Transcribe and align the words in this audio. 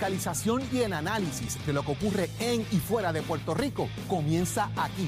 fiscalización 0.00 0.62
y 0.72 0.78
el 0.78 0.94
análisis 0.94 1.58
de 1.66 1.74
lo 1.74 1.84
que 1.84 1.92
ocurre 1.92 2.30
en 2.38 2.62
y 2.72 2.76
fuera 2.78 3.12
de 3.12 3.20
Puerto 3.20 3.52
Rico 3.52 3.86
comienza 4.08 4.70
aquí, 4.74 5.06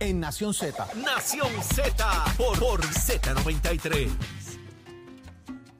en 0.00 0.20
Nación 0.20 0.52
Z. 0.52 0.86
Nación 1.02 1.48
Z 1.62 2.24
por, 2.36 2.58
por 2.58 2.82
Z93. 2.82 4.10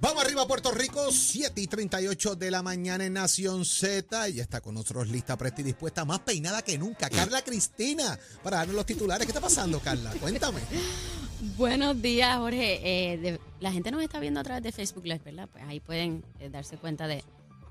Vamos 0.00 0.24
arriba 0.24 0.46
Puerto 0.46 0.70
Rico, 0.70 1.12
7 1.12 1.60
y 1.60 1.66
38 1.66 2.36
de 2.36 2.50
la 2.50 2.62
mañana 2.62 3.04
en 3.04 3.12
Nación 3.12 3.66
Z. 3.66 4.30
Y 4.30 4.40
está 4.40 4.62
con 4.62 4.74
nosotros 4.76 5.08
lista, 5.08 5.36
presta 5.36 5.60
y 5.60 5.64
dispuesta, 5.64 6.06
más 6.06 6.20
peinada 6.20 6.62
que 6.62 6.78
nunca. 6.78 7.10
Carla 7.10 7.42
Cristina, 7.42 8.18
para 8.42 8.58
darnos 8.58 8.76
los 8.76 8.86
titulares. 8.86 9.26
¿Qué 9.26 9.30
está 9.30 9.42
pasando, 9.42 9.78
Carla? 9.80 10.10
Cuéntame. 10.20 10.60
Buenos 11.58 12.00
días, 12.00 12.38
Jorge. 12.38 12.80
Eh, 13.12 13.18
de- 13.18 13.40
la 13.60 13.70
gente 13.72 13.90
nos 13.90 14.02
está 14.02 14.20
viendo 14.20 14.40
a 14.40 14.42
través 14.42 14.62
de 14.62 14.72
Facebook 14.72 15.04
Live, 15.04 15.20
¿verdad? 15.22 15.50
Pues 15.52 15.64
ahí 15.64 15.80
pueden 15.80 16.24
eh, 16.40 16.48
darse 16.48 16.78
cuenta 16.78 17.06
de 17.06 17.22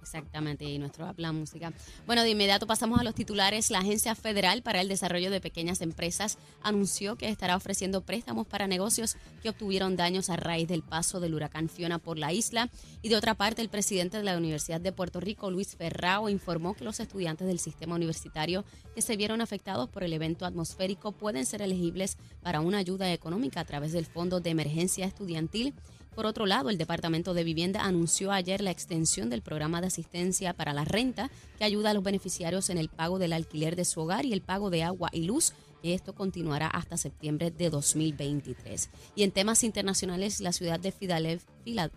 exactamente 0.03 0.65
y 0.65 0.77
nuestro 0.77 1.05
app 1.05 1.17
La 1.19 1.31
Música. 1.31 1.73
Bueno, 2.05 2.21
de 2.21 2.29
inmediato 2.29 2.67
pasamos 2.67 2.99
a 2.99 3.03
los 3.03 3.15
titulares. 3.15 3.71
La 3.71 3.79
Agencia 3.79 4.13
Federal 4.15 4.61
para 4.61 4.81
el 4.81 4.87
Desarrollo 4.87 5.31
de 5.31 5.41
Pequeñas 5.41 5.81
Empresas 5.81 6.37
anunció 6.61 7.15
que 7.15 7.29
estará 7.29 7.55
ofreciendo 7.55 8.01
préstamos 8.01 8.45
para 8.45 8.67
negocios 8.67 9.17
que 9.41 9.49
obtuvieron 9.49 9.95
daños 9.95 10.29
a 10.29 10.35
raíz 10.35 10.67
del 10.67 10.83
paso 10.83 11.19
del 11.19 11.33
huracán 11.33 11.69
Fiona 11.69 11.97
por 11.99 12.19
la 12.19 12.31
isla. 12.33 12.69
Y 13.01 13.09
de 13.09 13.15
otra 13.15 13.33
parte, 13.33 13.61
el 13.61 13.69
presidente 13.69 14.17
de 14.17 14.23
la 14.23 14.37
Universidad 14.37 14.81
de 14.81 14.91
Puerto 14.91 15.19
Rico, 15.19 15.49
Luis 15.49 15.75
Ferrao, 15.75 16.29
informó 16.29 16.75
que 16.75 16.83
los 16.83 16.99
estudiantes 16.99 17.47
del 17.47 17.59
sistema 17.59 17.95
universitario 17.95 18.65
que 18.93 19.01
se 19.01 19.17
vieron 19.17 19.41
afectados 19.41 19.89
por 19.89 20.03
el 20.03 20.13
evento 20.13 20.45
atmosférico 20.45 21.11
pueden 21.11 21.45
ser 21.45 21.61
elegibles 21.61 22.17
para 22.41 22.61
una 22.61 22.77
ayuda 22.77 23.11
económica 23.11 23.61
a 23.61 23.65
través 23.65 23.91
del 23.91 24.05
Fondo 24.05 24.39
de 24.39 24.49
Emergencia 24.49 25.05
Estudiantil. 25.05 25.73
Por 26.15 26.27
otro 26.27 26.45
lado, 26.45 26.69
el 26.69 26.77
Departamento 26.77 27.33
de 27.33 27.43
Vivienda 27.43 27.83
anunció 27.83 28.31
ayer 28.31 28.61
la 28.61 28.71
extensión 28.71 29.29
del 29.29 29.41
programa 29.41 29.81
de 29.81 29.87
asistencia 29.87 30.53
para 30.53 30.73
la 30.73 30.85
renta 30.85 31.31
que 31.57 31.63
ayuda 31.63 31.89
a 31.89 31.93
los 31.93 32.03
beneficiarios 32.03 32.69
en 32.69 32.77
el 32.77 32.89
pago 32.89 33.17
del 33.17 33.33
alquiler 33.33 33.75
de 33.75 33.85
su 33.85 34.01
hogar 34.01 34.25
y 34.25 34.33
el 34.33 34.41
pago 34.41 34.69
de 34.69 34.83
agua 34.83 35.09
y 35.11 35.23
luz. 35.23 35.53
Y 35.81 35.93
esto 35.93 36.13
continuará 36.13 36.67
hasta 36.67 36.97
septiembre 36.97 37.51
de 37.51 37.69
2023. 37.69 38.89
Y 39.15 39.23
en 39.23 39.31
temas 39.31 39.63
internacionales, 39.63 40.39
la 40.39 40.53
ciudad 40.53 40.79
de 40.79 40.91
Filadelfia, 40.91 41.91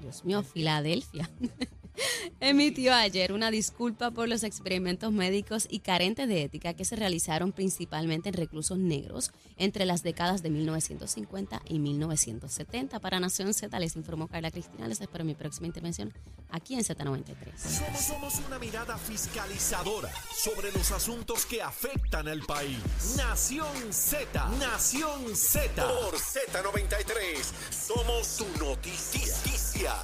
Dios 0.00 0.24
mío, 0.24 0.42
Filadelfia, 0.42 1.30
emitió 2.40 2.94
ayer 2.94 3.32
una 3.32 3.50
disculpa 3.50 4.10
por 4.10 4.28
los 4.28 4.42
experimentos 4.42 5.12
médicos 5.12 5.66
y 5.70 5.80
carentes 5.80 6.28
de 6.28 6.42
ética 6.42 6.74
que 6.74 6.84
se 6.84 6.96
realizaron 6.96 7.52
principalmente 7.52 8.28
en 8.28 8.34
reclusos 8.34 8.78
negros 8.78 9.32
entre 9.56 9.84
las 9.84 10.02
décadas 10.02 10.42
de 10.42 10.50
1950 10.50 11.62
y 11.66 11.78
1970. 11.78 13.00
Para 13.00 13.20
Nación 13.20 13.54
Z 13.54 13.78
les 13.78 13.96
informó 13.96 14.28
Carla 14.28 14.50
Cristina. 14.50 14.88
Les 14.88 15.00
espero 15.00 15.24
mi 15.24 15.34
próxima 15.34 15.66
intervención 15.66 16.12
aquí 16.50 16.74
en 16.74 16.80
Z93. 16.80 17.56
Somos, 17.56 18.00
somos 18.00 18.46
una 18.46 18.58
mirada 18.58 18.96
fiscalizadora 18.98 20.10
sobre 20.34 20.72
los 20.72 20.90
asuntos 20.92 21.46
que 21.46 21.62
afectan 21.62 22.28
al 22.28 22.40
país. 22.42 22.78
Nación 23.16 23.92
Z, 23.92 24.48
Nación 24.58 25.36
Z. 25.36 25.86
Por 25.86 26.14
Z93, 26.14 27.42
somos 27.70 28.36
tu 28.36 28.64
noticia. 28.64 29.94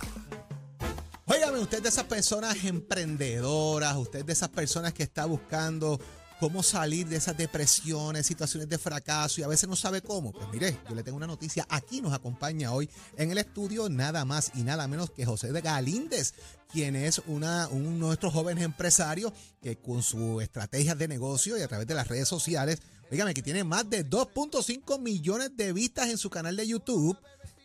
Óigame, 1.26 1.58
usted 1.58 1.82
de 1.82 1.88
esas 1.88 2.04
personas 2.04 2.64
emprendedoras, 2.64 3.96
usted 3.96 4.24
de 4.24 4.32
esas 4.32 4.48
personas 4.48 4.92
que 4.92 5.02
está 5.02 5.26
buscando 5.26 6.00
cómo 6.38 6.62
salir 6.62 7.08
de 7.08 7.16
esas 7.16 7.36
depresiones, 7.36 8.26
situaciones 8.26 8.68
de 8.68 8.78
fracaso 8.78 9.40
y 9.40 9.44
a 9.44 9.48
veces 9.48 9.68
no 9.68 9.76
sabe 9.76 10.02
cómo. 10.02 10.32
Pues 10.32 10.46
mire, 10.52 10.78
yo 10.88 10.94
le 10.94 11.02
tengo 11.02 11.16
una 11.16 11.26
noticia. 11.26 11.66
Aquí 11.68 12.00
nos 12.00 12.12
acompaña 12.12 12.72
hoy 12.72 12.88
en 13.16 13.30
el 13.30 13.38
estudio 13.38 13.88
nada 13.88 14.24
más 14.24 14.52
y 14.54 14.62
nada 14.62 14.86
menos 14.86 15.10
que 15.10 15.26
José 15.26 15.52
de 15.52 15.60
Galíndez, 15.60 16.34
quien 16.70 16.94
es 16.94 17.20
una, 17.26 17.68
uno 17.70 17.90
de 17.90 17.96
nuestros 17.96 18.32
jóvenes 18.32 18.64
empresarios 18.64 19.32
que 19.60 19.76
con 19.76 20.02
sus 20.02 20.42
estrategias 20.42 20.98
de 20.98 21.08
negocio 21.08 21.58
y 21.58 21.62
a 21.62 21.68
través 21.68 21.86
de 21.86 21.94
las 21.94 22.08
redes 22.08 22.28
sociales, 22.28 22.80
dígame 23.10 23.34
que 23.34 23.42
tiene 23.42 23.64
más 23.64 23.88
de 23.88 24.08
2.5 24.08 25.00
millones 25.00 25.56
de 25.56 25.72
vistas 25.72 26.08
en 26.08 26.18
su 26.18 26.30
canal 26.30 26.56
de 26.56 26.66
YouTube. 26.66 27.18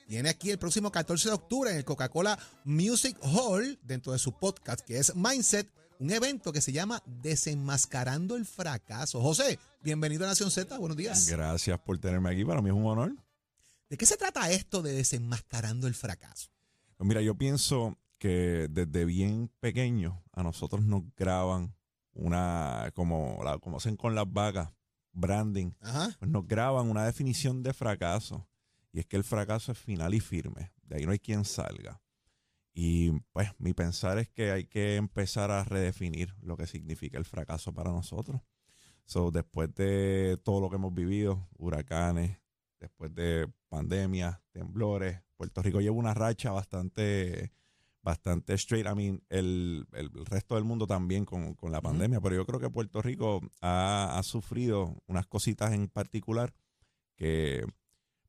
Viene 0.08 0.30
aquí 0.30 0.50
el 0.52 0.58
próximo 0.60 0.92
14 0.92 1.30
de 1.30 1.36
octubre 1.36 1.72
en 1.72 1.78
el 1.78 1.86
Coca-Cola 1.86 2.38
Music 2.66 3.18
Hall, 3.22 3.80
dentro 3.84 4.12
de 4.12 4.20
su 4.20 4.34
podcast 4.38 4.82
que 4.82 4.98
es 4.98 5.16
Mindset, 5.16 5.72
un 6.00 6.12
evento 6.12 6.52
que 6.52 6.62
se 6.62 6.72
llama 6.72 7.02
Desenmascarando 7.06 8.36
el 8.36 8.46
Fracaso. 8.46 9.22
José, 9.22 9.58
bienvenido 9.82 10.26
a 10.26 10.28
Nación 10.28 10.52
Z, 10.52 10.78
buenos 10.78 10.98
días. 10.98 11.28
Gracias 11.30 11.80
por 11.80 11.98
tenerme 12.00 12.30
aquí, 12.32 12.44
para 12.44 12.62
mí 12.62 12.70
es 12.70 12.76
un 12.76 12.86
honor. 12.86 13.16
¿De 13.90 13.98
qué 13.98 14.06
se 14.06 14.18
trata 14.18 14.52
esto 14.52 14.82
de 14.82 14.94
Desenmascarando 14.94 15.88
el 15.88 15.94
Fracaso? 15.96 16.50
Pues 16.98 17.08
mira, 17.08 17.22
yo 17.22 17.36
pienso 17.38 17.98
que 18.18 18.68
desde 18.70 19.06
bien 19.06 19.50
pequeño 19.60 20.24
a 20.34 20.44
nosotros 20.44 20.84
nos 20.84 21.04
graban 21.16 21.74
una, 22.14 22.92
como, 22.94 23.40
la, 23.44 23.58
como 23.60 23.78
hacen 23.78 23.96
con 23.96 24.14
las 24.14 24.32
vacas, 24.32 24.70
branding, 25.14 25.72
Ajá. 25.82 26.16
pues 26.20 26.30
nos 26.30 26.46
graban 26.48 26.90
una 26.90 27.06
definición 27.06 27.64
de 27.64 27.74
fracaso. 27.74 28.48
Y 28.92 29.00
es 29.00 29.06
que 29.06 29.18
el 29.18 29.24
fracaso 29.24 29.72
es 29.72 29.78
final 29.78 30.14
y 30.14 30.20
firme, 30.20 30.72
de 30.84 30.98
ahí 30.98 31.06
no 31.06 31.12
hay 31.12 31.20
quien 31.20 31.46
salga. 31.46 32.02
Y 32.74 33.12
pues 33.34 33.50
mi 33.58 33.74
pensar 33.74 34.18
es 34.18 34.30
que 34.30 34.52
hay 34.52 34.66
que 34.66 34.96
empezar 34.96 35.52
a 35.52 35.64
redefinir 35.64 36.34
lo 36.42 36.56
que 36.56 36.68
significa 36.68 37.18
el 37.18 37.26
fracaso 37.26 37.74
para 37.74 37.92
nosotros. 37.92 38.42
So, 39.06 39.32
después 39.32 39.74
de 39.76 40.40
todo 40.44 40.62
lo 40.62 40.70
que 40.70 40.78
hemos 40.78 40.94
vivido, 40.94 41.50
huracanes, 41.58 42.38
después 42.80 43.14
de 43.14 43.52
pandemias, 43.68 44.40
temblores, 44.52 45.22
Puerto 45.36 45.62
Rico 45.62 45.82
lleva 45.82 45.96
una 45.96 46.14
racha 46.14 46.52
bastante, 46.52 47.52
bastante 48.02 48.54
straight. 48.54 48.88
I 48.88 48.96
mean, 48.96 49.24
el, 49.30 49.86
el 49.92 50.26
resto 50.26 50.56
del 50.56 50.64
mundo 50.64 50.88
también 50.88 51.26
con, 51.26 51.56
con 51.56 51.72
la 51.72 51.82
pandemia, 51.82 52.22
pero 52.22 52.36
yo 52.36 52.46
creo 52.46 52.60
que 52.60 52.70
Puerto 52.70 53.02
Rico 53.02 53.42
ha, 53.60 54.18
ha 54.18 54.24
sufrido 54.24 54.96
unas 55.08 55.28
cositas 55.28 55.74
en 55.74 55.88
particular 55.88 56.54
que 57.16 57.66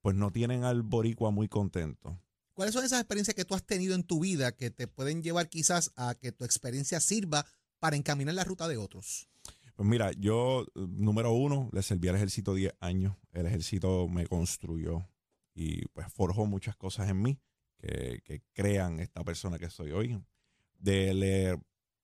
pues 0.03 0.17
no 0.17 0.31
tienen 0.31 0.65
al 0.65 0.83
boricua 0.83 1.31
muy 1.31 1.49
contento. 1.49 2.21
¿Cuáles 2.53 2.75
son 2.75 2.85
esas 2.85 3.01
experiencias 3.01 3.35
que 3.35 3.45
tú 3.45 3.55
has 3.55 3.65
tenido 3.65 3.95
en 3.95 4.03
tu 4.03 4.21
vida 4.21 4.53
que 4.53 4.71
te 4.71 4.87
pueden 4.87 5.23
llevar 5.23 5.49
quizás 5.49 5.93
a 5.97 6.15
que 6.15 6.33
tu 6.33 6.45
experiencia 6.45 7.01
sirva 7.01 7.47
para 7.79 7.97
encaminar 7.97 8.35
la 8.35 8.45
ruta 8.45 8.69
de 8.69 8.77
otros? 8.77 9.29
Pues 9.75 9.89
mira, 9.89 10.13
yo, 10.13 10.67
número 10.75 11.33
uno, 11.33 11.71
le 11.73 11.83
serví 11.83 12.09
al 12.09 12.17
ejército 12.17 12.55
10 12.55 12.75
años. 12.81 13.17
El 13.33 13.47
ejército 13.47 14.07
me 14.09 14.27
construyó 14.27 15.09
y 15.55 15.87
pues 15.89 16.13
forjó 16.13 16.45
muchas 16.45 16.77
cosas 16.77 17.09
en 17.09 17.23
mí 17.23 17.39
que, 17.79 18.21
que 18.23 18.43
crean 18.53 19.01
esta 19.01 19.25
persona 19.25 19.59
que 19.59 19.71
soy 19.71 19.93
hoy. 19.93 20.23
De, 20.79 21.15
le, 21.15 21.59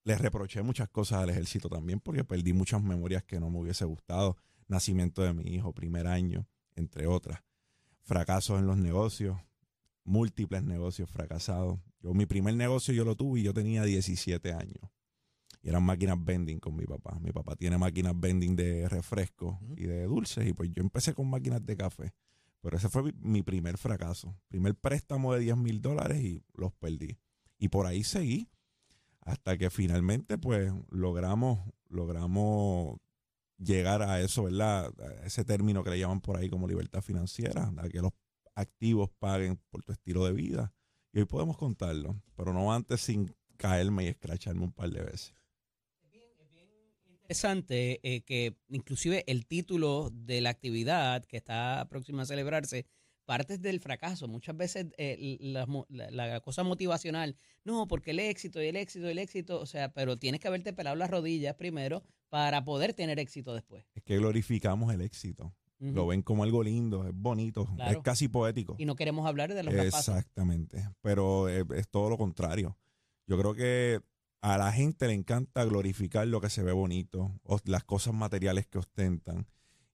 le 0.04 0.16
reproché 0.16 0.62
muchas 0.62 0.88
cosas 0.88 1.22
al 1.22 1.30
ejército 1.30 1.68
también 1.68 2.00
porque 2.00 2.24
perdí 2.24 2.54
muchas 2.54 2.82
memorias 2.82 3.22
que 3.24 3.38
no 3.38 3.50
me 3.50 3.58
hubiese 3.58 3.84
gustado. 3.84 4.38
Nacimiento 4.66 5.22
de 5.22 5.34
mi 5.34 5.44
hijo, 5.54 5.74
primer 5.74 6.06
año, 6.06 6.48
entre 6.74 7.06
otras. 7.06 7.42
Fracasos 8.08 8.58
en 8.58 8.66
los 8.66 8.78
negocios, 8.78 9.36
múltiples 10.02 10.62
negocios 10.62 11.10
fracasados. 11.10 11.78
Yo 12.00 12.14
mi 12.14 12.24
primer 12.24 12.54
negocio 12.54 12.94
yo 12.94 13.04
lo 13.04 13.16
tuve 13.16 13.40
y 13.40 13.42
yo 13.42 13.52
tenía 13.52 13.84
17 13.84 14.50
años. 14.54 14.80
Y 15.60 15.68
eran 15.68 15.82
máquinas 15.82 16.16
vending 16.18 16.58
con 16.58 16.74
mi 16.74 16.86
papá. 16.86 17.18
Mi 17.20 17.32
papá 17.32 17.54
tiene 17.54 17.76
máquinas 17.76 18.18
vending 18.18 18.56
de 18.56 18.88
refrescos 18.88 19.58
y 19.76 19.82
de 19.82 20.04
dulces. 20.04 20.48
Y 20.48 20.54
pues 20.54 20.70
yo 20.72 20.82
empecé 20.82 21.12
con 21.12 21.28
máquinas 21.28 21.66
de 21.66 21.76
café. 21.76 22.14
Pero 22.62 22.78
ese 22.78 22.88
fue 22.88 23.02
mi, 23.02 23.12
mi 23.20 23.42
primer 23.42 23.76
fracaso. 23.76 24.34
Primer 24.48 24.74
préstamo 24.74 25.34
de 25.34 25.40
10 25.40 25.58
mil 25.58 25.82
dólares 25.82 26.24
y 26.24 26.42
los 26.54 26.72
perdí. 26.72 27.18
Y 27.58 27.68
por 27.68 27.84
ahí 27.84 28.04
seguí. 28.04 28.48
Hasta 29.20 29.58
que 29.58 29.68
finalmente 29.68 30.38
pues 30.38 30.72
logramos, 30.88 31.58
logramos 31.90 32.96
llegar 33.58 34.02
a 34.02 34.20
eso, 34.20 34.44
¿verdad? 34.44 34.92
Ese 35.24 35.44
término 35.44 35.82
que 35.84 35.90
le 35.90 35.98
llaman 35.98 36.20
por 36.20 36.36
ahí 36.36 36.48
como 36.48 36.68
libertad 36.68 37.02
financiera, 37.02 37.72
a 37.76 37.88
que 37.88 38.00
los 38.00 38.12
activos 38.54 39.10
paguen 39.18 39.60
por 39.70 39.82
tu 39.82 39.92
estilo 39.92 40.24
de 40.24 40.32
vida. 40.32 40.72
Y 41.12 41.20
hoy 41.20 41.24
podemos 41.24 41.56
contarlo, 41.56 42.20
pero 42.36 42.52
no 42.52 42.72
antes 42.72 43.00
sin 43.00 43.34
caerme 43.56 44.04
y 44.04 44.08
escracharme 44.08 44.64
un 44.64 44.72
par 44.72 44.90
de 44.90 45.02
veces. 45.02 45.34
interesante 47.28 48.00
eh, 48.02 48.22
que 48.22 48.56
inclusive 48.68 49.24
el 49.26 49.46
título 49.46 50.10
de 50.12 50.40
la 50.40 50.50
actividad 50.50 51.24
que 51.24 51.36
está 51.36 51.86
próxima 51.90 52.22
a 52.22 52.26
celebrarse 52.26 52.86
parte 53.28 53.58
del 53.58 53.78
fracaso. 53.78 54.26
Muchas 54.26 54.56
veces 54.56 54.86
eh, 54.96 55.36
la, 55.40 55.66
mo- 55.66 55.84
la- 55.90 56.10
la 56.10 56.40
cosa 56.40 56.62
motivacional, 56.64 57.36
no, 57.62 57.86
porque 57.86 58.12
el 58.12 58.20
éxito 58.20 58.62
y 58.62 58.68
el 58.68 58.76
éxito 58.76 59.06
y 59.06 59.10
el 59.10 59.18
éxito, 59.18 59.60
o 59.60 59.66
sea, 59.66 59.92
pero 59.92 60.16
tienes 60.16 60.40
que 60.40 60.48
haberte 60.48 60.72
pelado 60.72 60.96
las 60.96 61.10
rodillas 61.10 61.54
primero 61.54 62.02
para 62.30 62.64
poder 62.64 62.94
tener 62.94 63.18
éxito 63.18 63.52
después. 63.54 63.84
Es 63.94 64.02
que 64.02 64.16
glorificamos 64.16 64.94
el 64.94 65.02
éxito. 65.02 65.52
Lo 65.78 66.06
ven 66.06 66.22
como 66.22 66.42
algo 66.42 66.62
lindo, 66.64 67.06
es 67.06 67.12
bonito, 67.14 67.66
Claro. 67.76 67.98
es 67.98 68.02
casi 68.02 68.26
poético. 68.28 68.74
Y 68.78 68.84
no 68.86 68.96
queremos 68.96 69.26
hablar 69.26 69.52
de 69.54 69.62
los. 69.62 69.72
Exactamente, 69.74 70.88
pero 71.02 71.48
es, 71.48 71.64
es 71.76 71.88
todo 71.88 72.08
lo 72.10 72.16
contrario. 72.16 72.76
Yo 73.26 73.38
creo 73.38 73.54
que 73.54 74.00
a 74.40 74.56
la 74.58 74.72
gente 74.72 75.06
le 75.06 75.12
encanta 75.12 75.64
glorificar 75.64 76.26
lo 76.26 76.40
que 76.40 76.48
se 76.50 76.62
ve 76.62 76.72
bonito, 76.72 77.30
o 77.44 77.58
las 77.66 77.84
cosas 77.84 78.14
materiales 78.14 78.66
que 78.66 78.78
ostentan, 78.78 79.46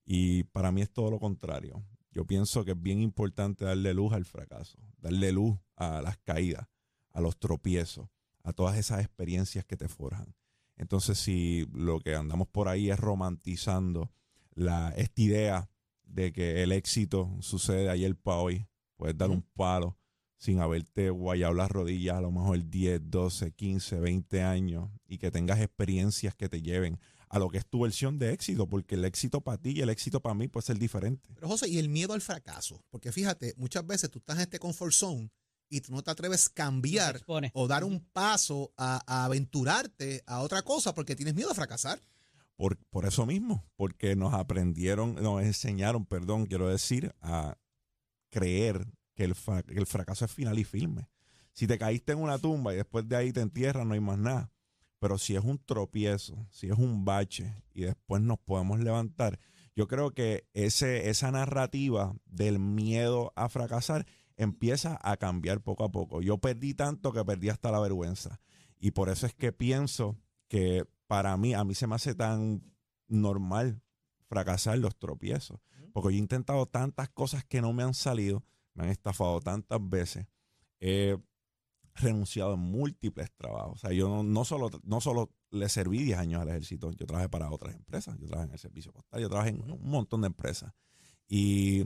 y 0.06 0.44
para 0.44 0.70
mí 0.72 0.80
es 0.82 0.90
todo 0.90 1.10
lo 1.10 1.18
contrario. 1.18 1.82
Yo 2.14 2.24
pienso 2.24 2.64
que 2.64 2.70
es 2.70 2.80
bien 2.80 3.00
importante 3.00 3.64
darle 3.64 3.92
luz 3.92 4.12
al 4.12 4.24
fracaso, 4.24 4.78
darle 4.98 5.32
luz 5.32 5.58
a 5.74 6.00
las 6.00 6.16
caídas, 6.18 6.68
a 7.10 7.20
los 7.20 7.36
tropiezos, 7.38 8.08
a 8.44 8.52
todas 8.52 8.78
esas 8.78 9.00
experiencias 9.00 9.64
que 9.64 9.76
te 9.76 9.88
forjan. 9.88 10.36
Entonces, 10.76 11.18
si 11.18 11.66
lo 11.72 11.98
que 11.98 12.14
andamos 12.14 12.46
por 12.46 12.68
ahí 12.68 12.88
es 12.88 13.00
romantizando 13.00 14.12
la, 14.54 14.90
esta 14.90 15.22
idea 15.22 15.70
de 16.04 16.32
que 16.32 16.62
el 16.62 16.70
éxito 16.70 17.36
sucede 17.40 17.82
de 17.82 17.90
ayer 17.90 18.14
para 18.14 18.38
hoy, 18.38 18.68
puedes 18.96 19.18
dar 19.18 19.30
un 19.30 19.42
palo 19.42 19.98
sin 20.36 20.60
haberte 20.60 21.10
guayado 21.10 21.54
las 21.54 21.70
rodillas 21.70 22.16
a 22.16 22.20
lo 22.20 22.30
mejor 22.30 22.68
10, 22.68 23.10
12, 23.10 23.52
15, 23.52 23.98
20 23.98 24.42
años 24.42 24.90
y 25.06 25.18
que 25.18 25.32
tengas 25.32 25.60
experiencias 25.60 26.34
que 26.36 26.48
te 26.48 26.62
lleven 26.62 27.00
a 27.34 27.38
lo 27.40 27.50
que 27.50 27.58
es 27.58 27.66
tu 27.66 27.80
versión 27.80 28.18
de 28.18 28.32
éxito, 28.32 28.68
porque 28.68 28.94
el 28.94 29.04
éxito 29.04 29.40
para 29.40 29.58
ti 29.58 29.70
y 29.70 29.80
el 29.80 29.88
éxito 29.90 30.20
para 30.20 30.34
mí 30.34 30.46
puede 30.46 30.66
ser 30.66 30.78
diferente. 30.78 31.28
Pero 31.34 31.48
José, 31.48 31.68
y 31.68 31.78
el 31.78 31.88
miedo 31.88 32.12
al 32.12 32.20
fracaso, 32.20 32.80
porque 32.90 33.10
fíjate, 33.10 33.54
muchas 33.56 33.84
veces 33.86 34.10
tú 34.10 34.18
estás 34.20 34.36
en 34.36 34.42
este 34.42 34.58
comfort 34.58 34.92
zone 34.92 35.30
y 35.68 35.80
tú 35.80 35.92
no 35.92 36.02
te 36.02 36.10
atreves 36.12 36.46
a 36.46 36.52
cambiar 36.54 37.20
o 37.54 37.66
dar 37.66 37.82
un 37.84 38.00
paso 38.12 38.72
a, 38.76 39.02
a 39.06 39.24
aventurarte 39.24 40.22
a 40.26 40.40
otra 40.42 40.62
cosa 40.62 40.94
porque 40.94 41.16
tienes 41.16 41.34
miedo 41.34 41.50
a 41.50 41.54
fracasar. 41.54 42.00
Por, 42.56 42.76
por 42.90 43.04
eso 43.04 43.26
mismo, 43.26 43.64
porque 43.74 44.14
nos 44.14 44.32
aprendieron, 44.32 45.16
nos 45.16 45.42
enseñaron, 45.42 46.06
perdón, 46.06 46.46
quiero 46.46 46.68
decir, 46.68 47.12
a 47.20 47.58
creer 48.30 48.86
que 49.14 49.24
el, 49.24 49.34
fra- 49.34 49.62
que 49.64 49.74
el 49.78 49.86
fracaso 49.86 50.24
es 50.24 50.30
final 50.30 50.56
y 50.58 50.64
firme. 50.64 51.08
Si 51.52 51.66
te 51.66 51.78
caíste 51.78 52.12
en 52.12 52.18
una 52.18 52.38
tumba 52.38 52.72
y 52.72 52.76
después 52.76 53.08
de 53.08 53.16
ahí 53.16 53.32
te 53.32 53.40
entierran, 53.40 53.88
no 53.88 53.94
hay 53.94 54.00
más 54.00 54.18
nada. 54.18 54.52
Pero 55.04 55.18
si 55.18 55.36
es 55.36 55.44
un 55.44 55.58
tropiezo, 55.58 56.46
si 56.50 56.68
es 56.68 56.78
un 56.78 57.04
bache 57.04 57.52
y 57.74 57.82
después 57.82 58.22
nos 58.22 58.38
podemos 58.38 58.80
levantar, 58.80 59.38
yo 59.76 59.86
creo 59.86 60.12
que 60.12 60.48
ese, 60.54 61.10
esa 61.10 61.30
narrativa 61.30 62.16
del 62.24 62.58
miedo 62.58 63.30
a 63.36 63.50
fracasar 63.50 64.06
empieza 64.38 64.98
a 65.02 65.18
cambiar 65.18 65.60
poco 65.60 65.84
a 65.84 65.92
poco. 65.92 66.22
Yo 66.22 66.38
perdí 66.38 66.72
tanto 66.72 67.12
que 67.12 67.22
perdí 67.22 67.50
hasta 67.50 67.70
la 67.70 67.80
vergüenza. 67.80 68.40
Y 68.78 68.92
por 68.92 69.10
eso 69.10 69.26
es 69.26 69.34
que 69.34 69.52
pienso 69.52 70.16
que 70.48 70.86
para 71.06 71.36
mí, 71.36 71.52
a 71.52 71.64
mí 71.64 71.74
se 71.74 71.86
me 71.86 71.96
hace 71.96 72.14
tan 72.14 72.62
normal 73.06 73.82
fracasar 74.26 74.78
los 74.78 74.96
tropiezos. 74.96 75.60
Porque 75.92 76.14
yo 76.14 76.16
he 76.16 76.20
intentado 76.20 76.64
tantas 76.64 77.10
cosas 77.10 77.44
que 77.44 77.60
no 77.60 77.74
me 77.74 77.82
han 77.82 77.92
salido, 77.92 78.42
me 78.72 78.84
han 78.84 78.88
estafado 78.88 79.38
tantas 79.40 79.80
veces, 79.82 80.24
he 80.80 81.18
renunciado 81.94 82.54
en 82.54 82.60
múltiples 82.60 83.30
trabajos. 83.32 83.74
O 83.74 83.78
sea, 83.78 83.92
yo 83.92 84.08
no, 84.08 84.22
no 84.22 84.44
solo, 84.44 84.70
no 84.82 85.00
solo 85.00 85.30
le 85.50 85.68
serví 85.68 86.02
10 86.02 86.18
años 86.18 86.42
al 86.42 86.48
ejército, 86.48 86.90
yo 86.92 87.06
trabajé 87.06 87.28
para 87.28 87.50
otras 87.50 87.74
empresas, 87.74 88.16
yo 88.18 88.26
trabajé 88.26 88.48
en 88.48 88.52
el 88.54 88.58
servicio 88.58 88.92
postal, 88.92 89.20
yo 89.20 89.28
trabajé 89.28 89.50
en 89.50 89.70
un 89.70 89.88
montón 89.88 90.22
de 90.22 90.26
empresas. 90.26 90.72
Y 91.28 91.84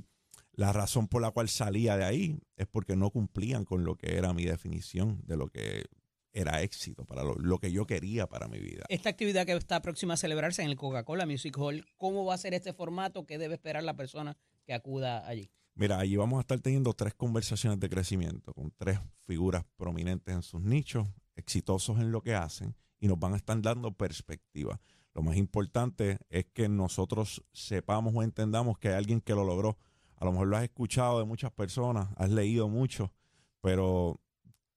la 0.53 0.73
razón 0.73 1.09
por 1.09 1.23
la 1.23 1.31
cual 1.31 1.49
salía 1.49 1.97
de 1.97 2.05
ahí 2.05 2.41
es 2.57 2.67
porque 2.67 2.97
no 2.97 3.11
cumplían 3.11 3.65
con 3.65 3.85
lo 3.85 3.97
que 3.97 4.17
era 4.17 4.33
mi 4.33 4.45
definición 4.45 5.21
de 5.25 5.37
lo 5.37 5.49
que 5.49 5.85
era 6.33 6.63
éxito, 6.63 7.05
para 7.05 7.23
lo, 7.25 7.35
lo 7.35 7.59
que 7.59 7.73
yo 7.73 7.87
quería 7.87 8.27
para 8.27 8.49
mi 8.49 8.59
vida. 8.59 8.85
Esta 8.89 9.11
actividad 9.11 9.47
que 9.47 9.53
está 9.53 9.83
próxima 9.83 10.15
a 10.15 10.17
celebrarse 10.17 10.63
en 10.63 10.69
el 10.69 10.77
Coca-Cola 10.77 11.27
Music 11.27 11.57
Hall, 11.59 11.87
¿cómo 11.97 12.25
va 12.25 12.35
a 12.35 12.39
ser 12.39 12.55
este 12.55 12.73
formato? 12.73 13.27
¿Qué 13.27 13.39
debe 13.39 13.55
esperar 13.55 13.83
la 13.83 13.97
persona 13.97 14.37
que 14.65 14.75
acuda 14.75 15.27
allí? 15.27 15.51
Mira, 15.79 16.01
allí 16.01 16.17
vamos 16.17 16.39
a 16.39 16.41
estar 16.41 16.59
teniendo 16.59 16.93
tres 16.93 17.15
conversaciones 17.15 17.79
de 17.79 17.89
crecimiento 17.89 18.53
con 18.53 18.73
tres 18.77 18.99
figuras 19.29 19.65
prominentes 19.77 20.35
en 20.35 20.43
sus 20.43 20.61
nichos, 20.61 21.07
exitosos 21.37 22.01
en 22.01 22.11
lo 22.11 22.21
que 22.21 22.35
hacen 22.35 22.75
y 22.99 23.07
nos 23.07 23.17
van 23.17 23.35
a 23.35 23.37
estar 23.37 23.63
dando 23.63 23.93
perspectiva. 23.93 24.81
Lo 25.15 25.23
más 25.23 25.37
importante 25.37 26.19
es 26.31 26.47
que 26.47 26.69
nosotros 26.69 27.45
sepamos 27.53 28.13
o 28.17 28.25
entendamos 28.25 28.77
que 28.77 28.89
hay 28.89 28.95
alguien 28.95 29.21
que 29.21 29.37
lo 29.37 29.45
logró. 29.45 29.79
A 30.17 30.25
lo 30.25 30.33
mejor 30.33 30.49
lo 30.49 30.57
has 30.57 30.65
escuchado 30.65 31.21
de 31.21 31.27
muchas 31.27 31.53
personas, 31.53 32.09
has 32.17 32.31
leído 32.31 32.69
mucho, 32.69 33.13
pero 33.61 34.21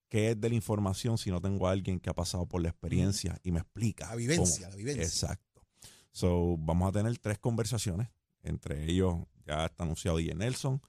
¿qué 0.07 0.29
es 0.29 0.39
de 0.39 0.49
la 0.49 0.55
información 0.55 1.17
si 1.17 1.31
no 1.31 1.41
tengo 1.41 1.67
a 1.67 1.71
alguien 1.71 1.99
que 1.99 2.11
ha 2.11 2.13
pasado 2.13 2.45
por 2.45 2.61
la 2.61 2.69
experiencia 2.69 3.39
y 3.41 3.51
me 3.51 3.61
explica? 3.61 4.07
La 4.09 4.15
vivencia, 4.17 4.67
cómo? 4.67 4.69
la 4.69 4.75
vivencia. 4.75 5.03
Exacto. 5.03 5.65
So, 6.11 6.57
vamos 6.59 6.89
a 6.89 6.91
tener 6.91 7.17
tres 7.17 7.39
conversaciones. 7.39 8.07
Entre 8.43 8.85
ellos 8.89 9.15
ya 9.45 9.65
está 9.65 9.83
anunciado 9.83 10.17
DJ 10.17 10.35
Nelson, 10.35 10.81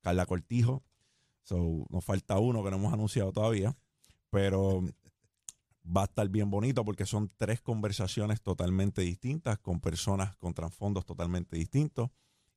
Carla 0.00 0.26
Cortijo. 0.26 0.82
So, 1.42 1.86
nos 1.90 2.04
falta 2.04 2.38
uno 2.38 2.62
que 2.62 2.70
no 2.70 2.76
hemos 2.76 2.92
anunciado 2.92 3.32
todavía. 3.32 3.76
Pero 4.30 4.84
va 5.84 6.02
a 6.02 6.04
estar 6.04 6.28
bien 6.28 6.50
bonito 6.50 6.84
porque 6.84 7.06
son 7.06 7.30
tres 7.36 7.60
conversaciones 7.60 8.40
totalmente 8.42 9.02
distintas 9.02 9.58
con 9.58 9.80
personas 9.80 10.36
con 10.36 10.54
trasfondos 10.54 11.04
totalmente 11.04 11.56
distintos. 11.56 12.10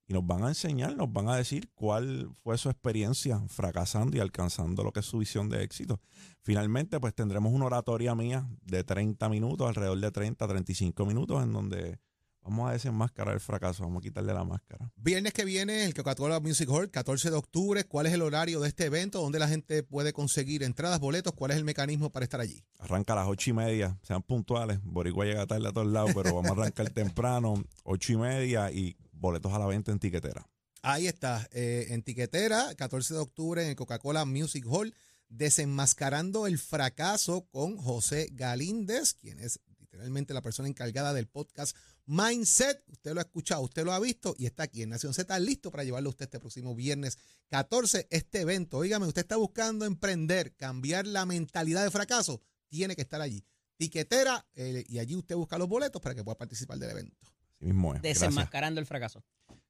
Y 0.06 0.14
nos 0.14 0.28
van 0.28 0.44
a 0.44 0.50
enseñar, 0.50 0.98
nos 0.98 1.12
van 1.14 1.30
a 1.30 1.38
decir 1.38 1.70
cuál 1.74 2.30
fue 2.44 2.58
su 2.58 2.70
experiencia 2.70 3.40
fracasando 3.48 4.18
y 4.18 4.20
alcanzando 4.20 4.84
lo 4.84 4.92
que 4.92 5.00
es 5.00 5.06
su 5.06 5.20
visión 5.20 5.48
de 5.48 5.64
éxito. 5.64 6.02
Finalmente, 6.42 7.00
pues 7.00 7.16
tendremos 7.16 7.54
una 7.54 7.66
oratoria 7.66 8.14
mía 8.14 8.46
de 8.64 8.84
30 8.84 9.30
minutos, 9.30 9.66
alrededor 9.66 10.00
de 10.02 10.12
30, 10.12 10.46
35 10.46 11.06
minutos, 11.06 11.42
en 11.42 11.54
donde 11.54 12.00
vamos 12.44 12.70
a 12.70 12.74
desenmascarar 12.74 13.34
el 13.34 13.40
fracaso, 13.40 13.84
vamos 13.84 14.02
a 14.02 14.04
quitarle 14.04 14.34
la 14.34 14.44
máscara. 14.44 14.92
Viernes 14.96 15.34
que 15.34 15.46
viene, 15.46 15.86
el 15.86 15.94
Coca-Cola 15.94 16.40
Music 16.40 16.70
Hall, 16.70 16.92
14 16.92 17.30
de 17.30 17.36
octubre. 17.36 17.84
¿Cuál 17.86 18.08
es 18.08 18.14
el 18.14 18.22
horario 18.22 18.60
de 18.60 18.68
este 18.68 18.86
evento? 18.86 19.22
¿Dónde 19.22 19.40
la 19.40 19.48
gente 19.48 19.84
puede 19.84 20.14
conseguir 20.14 20.64
entradas, 20.64 21.00
boletos? 21.00 21.34
¿Cuál 21.34 21.52
es 21.52 21.58
el 21.58 21.64
mecanismo 21.64 22.10
para 22.12 22.24
estar 22.26 22.40
allí? 22.40 22.64
Arranca 22.80 23.14
a 23.14 23.18
las 23.18 23.28
ocho 23.28 23.50
y 23.50 23.54
media, 23.54 23.98
sean 24.04 24.22
puntuales. 24.22 24.80
Boricua 24.84 25.26
llega 25.26 25.48
tarde 25.48 25.68
a 25.68 25.72
todos 25.72 25.88
lados, 25.88 26.12
pero 26.14 26.36
vamos 26.36 26.52
a 26.52 26.62
arrancar 26.62 26.90
temprano, 26.92 27.64
ocho 27.84 28.14
y 28.14 28.18
media 28.18 28.72
y 28.72 28.98
boletos 29.12 29.54
a 29.54 29.60
la 29.60 29.66
venta 29.66 29.92
en 29.92 30.00
tiquetera. 30.00 30.46
Ahí 30.86 31.08
está, 31.08 31.48
eh, 31.54 31.88
en 31.92 32.04
Tiquetera, 32.04 32.76
14 32.76 33.14
de 33.14 33.20
octubre 33.22 33.64
en 33.64 33.70
el 33.70 33.76
Coca-Cola 33.78 34.26
Music 34.26 34.66
Hall, 34.68 34.94
desenmascarando 35.30 36.46
el 36.46 36.60
fracaso 36.60 37.48
con 37.52 37.78
José 37.78 38.28
Galíndez, 38.34 39.14
quien 39.14 39.40
es 39.40 39.62
literalmente 39.80 40.34
la 40.34 40.42
persona 40.42 40.68
encargada 40.68 41.14
del 41.14 41.28
podcast 41.28 41.78
Mindset. 42.06 42.84
Usted 42.88 43.14
lo 43.14 43.20
ha 43.20 43.24
escuchado, 43.24 43.62
usted 43.62 43.84
lo 43.84 43.94
ha 43.94 44.00
visto 44.00 44.36
y 44.38 44.46
está 44.46 44.64
aquí 44.64 44.82
en 44.82 44.90
Nación 44.90 45.14
Z, 45.14 45.38
listo 45.40 45.72
para 45.72 45.84
llevarlo 45.84 46.10
a 46.10 46.12
usted 46.12 46.26
este 46.26 46.40
próximo 46.40 46.76
viernes 46.76 47.18
14. 47.50 48.08
Este 48.10 48.42
evento, 48.42 48.78
oígame, 48.78 49.06
usted 49.08 49.22
está 49.22 49.38
buscando 49.38 49.86
emprender, 49.86 50.56
cambiar 50.56 51.08
la 51.08 51.26
mentalidad 51.26 51.84
de 51.84 51.92
fracaso, 51.92 52.42
tiene 52.70 52.96
que 52.96 53.02
estar 53.02 53.22
allí. 53.22 53.46
Tiquetera, 53.78 54.46
eh, 54.56 54.84
y 54.88 55.00
allí 55.00 55.16
usted 55.16 55.36
busca 55.36 55.58
los 55.58 55.68
boletos 55.68 56.02
para 56.02 56.16
que 56.16 56.24
pueda 56.24 56.38
participar 56.38 56.78
del 56.78 56.92
evento. 56.92 57.18
Así 57.56 57.66
mismo 57.66 57.94
es. 57.94 58.02
Gracias, 58.02 58.22
Desenmascarando 58.22 58.80
el 58.80 58.86
fracaso. 58.86 59.24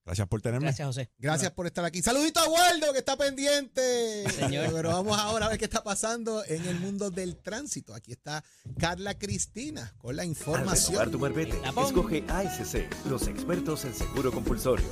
Gracias 0.06 0.28
por 0.28 0.42
tenerme. 0.42 0.66
Gracias, 0.68 0.86
José. 0.86 1.12
Gracias 1.18 1.52
por 1.52 1.66
estar 1.66 1.86
aquí. 1.86 2.02
Saludito 2.02 2.40
a 2.40 2.50
Waldo, 2.50 2.92
que 2.92 3.00
está 3.00 3.16
pendiente. 3.16 4.30
Señor. 4.32 4.72
Pero 4.74 4.90
vamos 4.90 5.18
ahora 5.18 5.46
a 5.46 5.50
ver 5.50 5.58
qué 5.58 5.66
está 5.66 5.84
pasando 5.84 6.44
en 6.46 6.66
el 6.68 6.80
mundo 6.80 7.10
del 7.10 7.38
tránsito. 7.38 7.94
Aquí 7.94 8.12
está 8.12 8.44
Carla 8.78 9.18
Cristina 9.18 9.94
con 9.98 10.16
la 10.16 10.24
Al 10.24 10.30
información. 10.30 11.10
tu 11.12 11.20
marbete, 11.20 11.58
escoge 11.86 12.26
ASC, 12.28 13.06
los 13.06 13.28
expertos 13.28 13.86
en 13.86 13.94
seguro 13.94 14.32
compulsorio. 14.32 14.86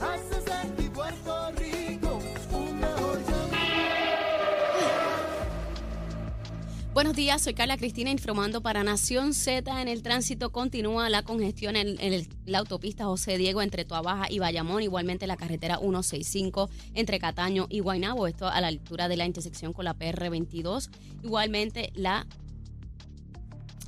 Buenos 6.94 7.16
días, 7.16 7.42
soy 7.42 7.54
Carla 7.54 7.78
Cristina 7.78 8.10
informando 8.10 8.60
para 8.60 8.84
Nación 8.84 9.34
Z. 9.34 9.82
En 9.82 9.88
el 9.88 10.04
tránsito 10.04 10.52
continúa 10.52 11.10
la 11.10 11.24
congestión 11.24 11.78
en, 11.78 12.28
la 12.46 12.58
autopista 12.58 13.06
José 13.06 13.38
Diego 13.38 13.62
entre 13.62 13.86
Tuabaja 13.86 14.30
y 14.30 14.40
Bayamón, 14.40 14.84
igualmente 14.84 15.26
la 15.26 15.38
carretera 15.38 15.78
165 15.78 16.70
entre 16.94 17.18
Cataño 17.18 17.68
y 17.70 17.80
Guaynabo, 17.80 18.28
esto 18.28 18.46
a 18.46 18.60
la 18.60 18.68
altura 18.68 19.08
de 19.08 19.16
la 19.16 19.26
intersección 19.26 19.72
con 19.72 19.86
la 19.86 19.96
PR22. 19.98 20.90
Igualmente 21.24 21.94
la 21.96 22.28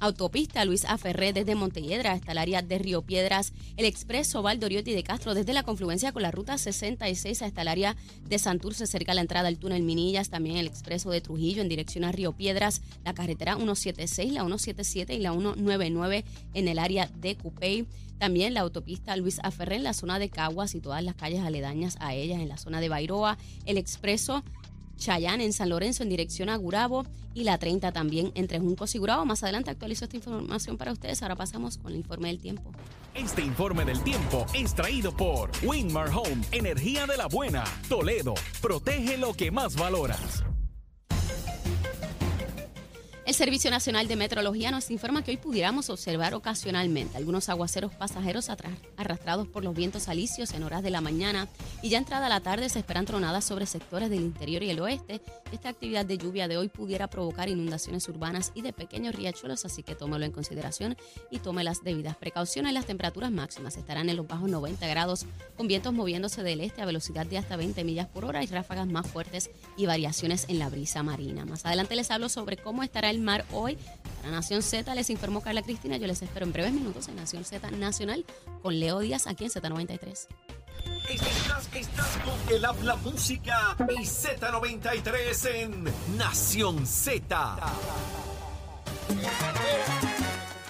Autopista 0.03 0.65
Luis 0.65 0.83
Aferré 0.83 1.31
desde 1.31 1.55
Montelledra 1.55 2.11
hasta 2.11 2.33
el 2.33 2.37
área 2.37 2.61
de 2.61 2.77
Río 2.77 3.03
Piedras, 3.03 3.53
el 3.77 3.85
expreso 3.85 4.41
Valdoriotti 4.41 4.91
de 4.91 5.01
Castro 5.01 5.33
desde 5.33 5.53
la 5.53 5.63
confluencia 5.63 6.11
con 6.11 6.23
la 6.23 6.29
ruta 6.29 6.57
66 6.57 7.41
hasta 7.41 7.61
el 7.61 7.69
área 7.69 7.95
de 8.27 8.37
Santurce 8.37 8.85
cerca 8.85 9.13
a 9.13 9.15
la 9.15 9.21
entrada 9.21 9.47
al 9.47 9.57
túnel 9.57 9.83
Minillas, 9.83 10.29
también 10.29 10.57
el 10.57 10.67
expreso 10.67 11.09
de 11.09 11.21
Trujillo 11.21 11.61
en 11.61 11.69
dirección 11.69 12.03
a 12.03 12.11
Río 12.11 12.33
Piedras, 12.33 12.81
la 13.05 13.13
carretera 13.13 13.55
176, 13.55 14.33
la 14.33 14.41
177 14.41 15.13
y 15.13 15.19
la 15.19 15.31
199 15.31 16.25
en 16.53 16.67
el 16.67 16.79
área 16.79 17.07
de 17.07 17.37
Cupey. 17.37 17.87
También 18.17 18.53
la 18.53 18.59
autopista 18.59 19.15
Luis 19.15 19.39
Aferré 19.41 19.77
en 19.77 19.83
la 19.83 19.93
zona 19.93 20.19
de 20.19 20.29
Caguas 20.29 20.75
y 20.75 20.81
todas 20.81 21.01
las 21.01 21.15
calles 21.15 21.39
aledañas 21.39 21.95
a 22.01 22.13
ellas 22.13 22.41
en 22.41 22.49
la 22.49 22.57
zona 22.57 22.81
de 22.81 22.89
Bairoa, 22.89 23.37
el 23.65 23.77
expreso 23.77 24.43
Chayán 25.03 25.41
en 25.41 25.51
San 25.51 25.69
Lorenzo 25.69 26.01
en 26.01 26.09
dirección 26.09 26.49
a 26.49 26.55
Gurabo 26.55 27.05
y 27.33 27.43
la 27.43 27.57
30 27.57 27.91
también 27.91 28.31
entre 28.35 28.59
Juncos 28.59 28.95
y 28.95 28.99
Gurabo. 28.99 29.25
Más 29.25 29.43
adelante 29.43 29.69
actualizo 29.69 30.05
esta 30.05 30.15
información 30.15 30.77
para 30.77 30.93
ustedes. 30.93 31.21
Ahora 31.21 31.35
pasamos 31.35 31.77
con 31.77 31.91
el 31.91 31.97
informe 31.97 32.29
del 32.29 32.39
tiempo. 32.39 32.71
Este 33.13 33.41
informe 33.41 33.83
del 33.83 34.01
tiempo 34.01 34.45
es 34.53 34.73
traído 34.73 35.15
por 35.15 35.51
Winmar 35.61 36.09
Home, 36.09 36.41
energía 36.51 37.05
de 37.05 37.17
la 37.17 37.27
buena. 37.27 37.65
Toledo, 37.89 38.33
protege 38.61 39.17
lo 39.17 39.33
que 39.33 39.51
más 39.51 39.75
valoras. 39.75 40.43
El 43.25 43.33
Servicio 43.33 43.71
Nacional 43.71 44.09
de 44.09 44.17
Meteorología 44.17 44.69
nos 44.69 44.91
informa 44.91 45.23
que 45.23 45.31
hoy 45.31 45.37
pudiéramos 45.37 45.89
observar 45.89 46.33
ocasionalmente 46.33 47.15
algunos 47.15 47.47
aguaceros 47.47 47.93
pasajeros 47.93 48.49
arrastrados 48.97 49.47
por 49.47 49.63
los 49.63 49.73
vientos 49.73 50.09
alisios 50.09 50.53
en 50.53 50.61
horas 50.63 50.83
de 50.83 50.89
la 50.89 50.99
mañana 50.99 51.47
y 51.81 51.87
ya 51.87 51.99
entrada 51.99 52.27
la 52.27 52.41
tarde 52.41 52.67
se 52.67 52.79
esperan 52.79 53.05
tronadas 53.05 53.45
sobre 53.45 53.65
sectores 53.65 54.09
del 54.09 54.19
interior 54.19 54.61
y 54.61 54.71
el 54.71 54.81
oeste. 54.81 55.21
Esta 55.53 55.69
actividad 55.69 56.05
de 56.05 56.17
lluvia 56.17 56.49
de 56.49 56.57
hoy 56.57 56.67
pudiera 56.67 57.07
provocar 57.07 57.47
inundaciones 57.47 58.09
urbanas 58.09 58.51
y 58.55 58.61
de 58.61 58.73
pequeños 58.73 59.15
riachuelos, 59.15 59.63
así 59.63 59.83
que 59.83 59.95
tómelo 59.95 60.25
en 60.25 60.33
consideración 60.33 60.97
y 61.31 61.39
tome 61.39 61.63
las 61.63 61.81
debidas 61.81 62.17
precauciones. 62.17 62.73
Las 62.73 62.87
temperaturas 62.87 63.31
máximas 63.31 63.77
estarán 63.77 64.09
en 64.09 64.17
los 64.17 64.27
bajos 64.27 64.49
90 64.49 64.85
grados, 64.87 65.25
con 65.55 65.69
vientos 65.69 65.93
moviéndose 65.93 66.43
del 66.43 66.59
este 66.59 66.81
a 66.81 66.85
velocidad 66.85 67.25
de 67.25 67.37
hasta 67.37 67.55
20 67.55 67.85
millas 67.85 68.07
por 68.07 68.25
hora 68.25 68.43
y 68.43 68.47
ráfagas 68.47 68.87
más 68.87 69.07
fuertes 69.07 69.49
y 69.77 69.85
variaciones 69.85 70.45
en 70.49 70.59
la 70.59 70.67
brisa 70.67 71.03
marina. 71.03 71.45
Más 71.45 71.65
adelante 71.65 71.95
les 71.95 72.11
hablo 72.11 72.27
sobre 72.27 72.57
cómo 72.57 72.83
estará 72.83 73.12
el 73.12 73.12
mar 73.19 73.45
hoy. 73.51 73.77
Para 74.21 74.31
Nación 74.31 74.63
Z 74.63 74.93
les 74.95 75.09
informó 75.09 75.41
Carla 75.41 75.61
Cristina. 75.61 75.97
Yo 75.97 76.07
les 76.07 76.21
espero 76.21 76.45
en 76.45 76.53
breves 76.53 76.73
minutos 76.73 77.07
en 77.07 77.17
Nación 77.17 77.43
Z 77.43 77.71
Nacional 77.71 78.25
con 78.61 78.79
Leo 78.79 78.99
Díaz 78.99 79.27
aquí 79.27 79.45
en 79.45 79.51
Z93. 79.51 80.27
Estás, 81.09 81.69
estás 81.73 82.17
con 82.23 82.55
el 82.55 82.63
habla 82.63 82.95
música 82.95 83.75
y 83.89 84.03
Z93 84.03 85.49
en 85.53 86.17
Nación 86.17 86.87
Z. 86.87 87.57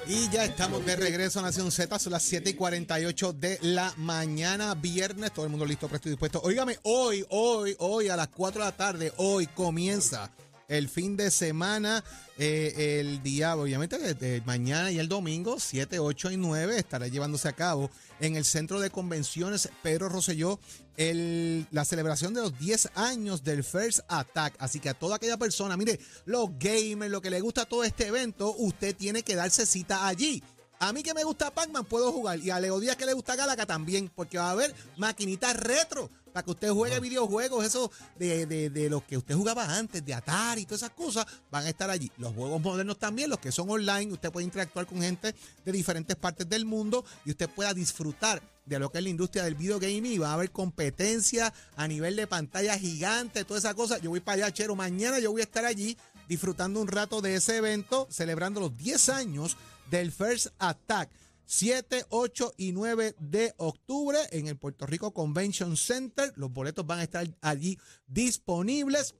Y 0.08 0.30
ya 0.30 0.44
estamos 0.44 0.86
de 0.86 0.96
regreso 0.98 1.40
a 1.40 1.44
Nación 1.44 1.72
Z, 1.72 1.98
son 1.98 2.12
las 2.12 2.24
7 2.24 2.50
y 2.50 2.54
48 2.56 3.34
de 3.34 3.58
la 3.62 3.94
mañana, 3.98 4.76
viernes, 4.76 5.32
todo 5.32 5.46
el 5.46 5.52
mundo 5.52 5.66
listo, 5.66 5.88
presto 5.88 6.10
y 6.10 6.12
dispuesto. 6.12 6.42
Óigame, 6.44 6.78
hoy, 6.84 7.26
hoy, 7.30 7.76
hoy 7.80 8.10
a 8.10 8.18
las 8.18 8.28
4 8.28 8.60
de 8.60 8.66
la 8.66 8.76
tarde, 8.76 9.14
hoy 9.18 9.48
comienza 9.48 10.30
el 10.68 10.90
fin 10.90 11.18
de 11.18 11.32
semana, 11.32 12.04
eh, 12.38 13.00
el 13.00 13.22
día, 13.22 13.56
obviamente, 13.56 14.42
mañana 14.46 14.92
y 14.92 15.00
el 15.00 15.08
domingo, 15.08 15.60
7, 15.60 16.00
8 16.00 16.32
y 16.32 16.38
9, 16.38 16.78
estará 16.78 17.08
llevándose 17.08 17.48
a 17.48 17.54
cabo 17.54 17.90
en 18.20 18.36
el 18.36 18.46
Centro 18.46 18.80
de 18.80 18.90
Convenciones 18.90 19.70
Pedro 19.82 20.10
Rosselló 20.10 20.60
el, 20.98 21.68
la 21.72 21.86
celebración 21.86 22.34
de 22.34 22.42
los 22.42 22.58
10 22.60 22.90
años 22.96 23.44
del 23.44 23.64
First 23.64 24.02
Attack. 24.08 24.56
Así 24.60 24.80
que 24.80 24.90
a 24.90 24.94
toda 24.94 25.18
aquella 25.18 25.38
persona, 25.38 25.78
mire, 25.78 26.00
los 26.26 26.50
gamers, 26.60 27.12
lo 27.12 27.22
que 27.22 27.30
le 27.30 27.42
gusta 27.42 27.66
todo 27.66 27.84
este 27.84 28.08
evento, 28.08 28.54
usted 28.58 28.96
tiene 28.96 29.24
que 29.24 29.36
darse 29.36 29.66
cita 29.66 30.08
allí. 30.08 30.44
A 30.80 30.92
mí 30.92 31.02
que 31.02 31.14
me 31.14 31.24
gusta 31.24 31.54
Pac-Man 31.54 31.86
puedo 31.86 32.12
jugar 32.12 32.40
y 32.40 32.50
a 32.50 32.60
Leo 32.60 32.80
Díaz 32.80 32.98
que 32.98 33.06
le 33.06 33.14
gusta 33.14 33.36
Galaga 33.36 33.66
también, 33.66 34.12
porque 34.14 34.38
va 34.38 34.50
a 34.50 34.52
haber 34.52 34.74
maquinitas 34.98 35.56
retro 35.56 36.10
para 36.34 36.44
que 36.44 36.52
usted 36.52 36.72
juegue 36.72 37.00
videojuegos, 37.00 37.66
esos 37.66 37.90
de, 38.18 38.46
de, 38.46 38.70
de, 38.70 38.90
los 38.90 39.04
que 39.04 39.18
usted 39.18 39.36
jugaba 39.36 39.78
antes, 39.78 40.04
de 40.04 40.14
Atari 40.14 40.62
y 40.62 40.66
todas 40.66 40.82
esas 40.82 40.96
cosas, 40.96 41.26
van 41.52 41.66
a 41.66 41.70
estar 41.70 41.90
allí. 41.90 42.12
Los 42.18 42.34
juegos 42.34 42.60
modernos 42.60 42.98
también, 42.98 43.30
los 43.30 43.40
que 43.40 43.52
son 43.52 43.70
online, 43.70 44.12
usted 44.12 44.32
puede 44.32 44.46
interactuar 44.46 44.86
con 44.86 45.02
gente 45.02 45.34
de 45.64 45.72
diferentes 45.72 46.16
partes 46.16 46.50
del 46.50 46.66
mundo 46.66 47.06
y 47.26 47.32
usted 47.32 47.50
pueda 47.50 47.74
disfrutar 47.74 48.42
de 48.66 48.80
lo 48.80 48.92
que 48.92 48.98
es 48.98 49.04
la 49.04 49.10
industria 49.10 49.44
del 49.44 49.56
video 49.56 49.80
gaming 49.80 50.14
y 50.14 50.18
va 50.18 50.32
a 50.32 50.34
haber 50.34 50.52
competencia 50.52 51.54
a 51.76 51.88
nivel 51.88 52.16
de 52.16 52.28
pantalla 52.28 52.78
gigante, 52.78 53.44
toda 53.44 53.60
esa 53.60 53.74
cosa. 53.74 53.98
Yo 54.00 54.10
voy 54.10 54.20
para 54.20 54.46
allá, 54.46 54.54
Chero, 54.54 54.76
mañana 54.76 55.20
yo 55.20 55.32
voy 55.32 55.42
a 55.42 55.46
estar 55.46 55.66
allí 55.66 55.98
disfrutando 56.28 56.82
un 56.82 56.88
rato 56.88 57.22
de 57.22 57.36
ese 57.36 57.58
evento, 57.58 58.08
celebrando 58.10 58.60
los 58.60 58.78
10 58.78 59.10
años 59.10 59.58
del 59.92 60.12
First 60.12 60.48
Attack. 60.60 61.10
7, 61.46 62.06
8 62.10 62.54
y 62.58 62.72
9 62.72 63.16
de 63.20 63.54
octubre 63.58 64.18
en 64.32 64.48
el 64.48 64.58
Puerto 64.58 64.86
Rico 64.86 65.14
Convention 65.14 65.78
Center. 65.78 66.32
Los 66.36 66.52
boletos 66.52 66.86
van 66.86 67.00
a 67.00 67.04
estar 67.04 67.28
allí 67.42 67.78
disponibles. 68.08 69.16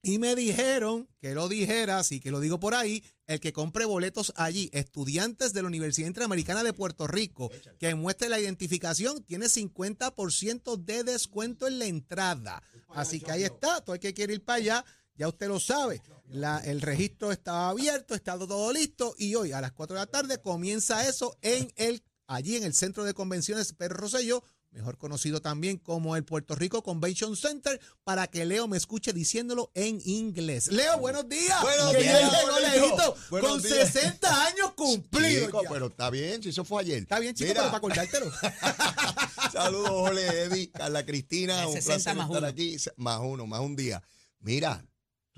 Y 0.00 0.18
me 0.18 0.36
dijeron 0.36 1.08
que 1.20 1.34
lo 1.34 1.48
dijera, 1.48 1.98
así 1.98 2.20
que 2.20 2.30
lo 2.30 2.38
digo 2.38 2.60
por 2.60 2.74
ahí, 2.74 3.02
el 3.26 3.40
que 3.40 3.52
compre 3.52 3.84
boletos 3.84 4.32
allí, 4.36 4.70
estudiantes 4.72 5.52
de 5.52 5.60
la 5.60 5.68
Universidad 5.68 6.06
Interamericana 6.06 6.62
de 6.62 6.72
Puerto 6.72 7.08
Rico, 7.08 7.50
que 7.78 7.94
muestre 7.96 8.28
la 8.28 8.38
identificación, 8.38 9.24
tiene 9.24 9.46
50% 9.46 10.76
de 10.76 11.02
descuento 11.02 11.66
en 11.66 11.80
la 11.80 11.86
entrada. 11.86 12.62
Así 12.88 13.20
que 13.20 13.32
ahí 13.32 13.42
está, 13.42 13.80
todo 13.80 13.94
el 13.94 14.00
que 14.00 14.14
quiere 14.14 14.34
ir 14.34 14.44
para 14.44 14.58
allá, 14.58 14.84
ya 15.18 15.28
usted 15.28 15.48
lo 15.48 15.60
sabe. 15.60 16.00
La, 16.28 16.58
el 16.58 16.80
registro 16.80 17.32
estaba 17.32 17.70
abierto, 17.70 18.14
está 18.14 18.38
todo 18.38 18.72
listo 18.72 19.14
y 19.18 19.34
hoy 19.34 19.52
a 19.52 19.60
las 19.60 19.72
4 19.72 19.94
de 19.94 20.00
la 20.00 20.06
tarde 20.06 20.40
comienza 20.40 21.06
eso 21.08 21.36
en 21.42 21.72
el 21.76 22.02
allí 22.26 22.56
en 22.56 22.64
el 22.64 22.74
Centro 22.74 23.04
de 23.04 23.14
Convenciones 23.14 23.72
Pedro 23.72 23.96
Rosselló, 23.96 24.44
mejor 24.70 24.98
conocido 24.98 25.40
también 25.40 25.78
como 25.78 26.14
el 26.14 26.24
Puerto 26.26 26.54
Rico 26.54 26.82
Convention 26.82 27.34
Center, 27.34 27.80
para 28.04 28.26
que 28.26 28.44
Leo 28.44 28.68
me 28.68 28.76
escuche 28.76 29.14
diciéndolo 29.14 29.72
en 29.74 30.00
inglés. 30.04 30.70
Leo, 30.70 30.98
buenos 30.98 31.26
días. 31.26 31.62
Buenos 31.62 31.96
días. 31.96 32.32
Leito, 32.60 33.16
Buenos 33.30 33.50
con 33.50 33.62
días. 33.62 33.90
60 33.90 34.46
años 34.46 34.72
cumplidos. 34.76 35.46
Chico, 35.46 35.62
pero 35.70 35.86
está 35.86 36.10
bien, 36.10 36.42
si 36.42 36.50
eso 36.50 36.64
fue 36.66 36.82
ayer. 36.82 36.98
Está 36.98 37.18
bien, 37.18 37.34
chico, 37.34 37.48
Mira, 37.48 37.62
pero 37.62 37.70
para 37.72 37.78
acordártelo. 37.78 38.30
Saludos, 39.52 39.90
Ole, 39.90 40.26
Eddie, 40.44 40.70
Carla 40.70 41.04
Cristina. 41.06 41.62
Es 41.62 41.66
Un 41.68 41.72
60 41.72 41.88
placer 41.94 42.16
más 42.16 42.26
estar 42.26 42.42
uno. 42.42 42.46
aquí. 42.48 42.76
Más 42.96 43.20
uno, 43.22 43.46
más 43.46 43.60
un 43.60 43.74
día. 43.74 44.02
Mira, 44.40 44.84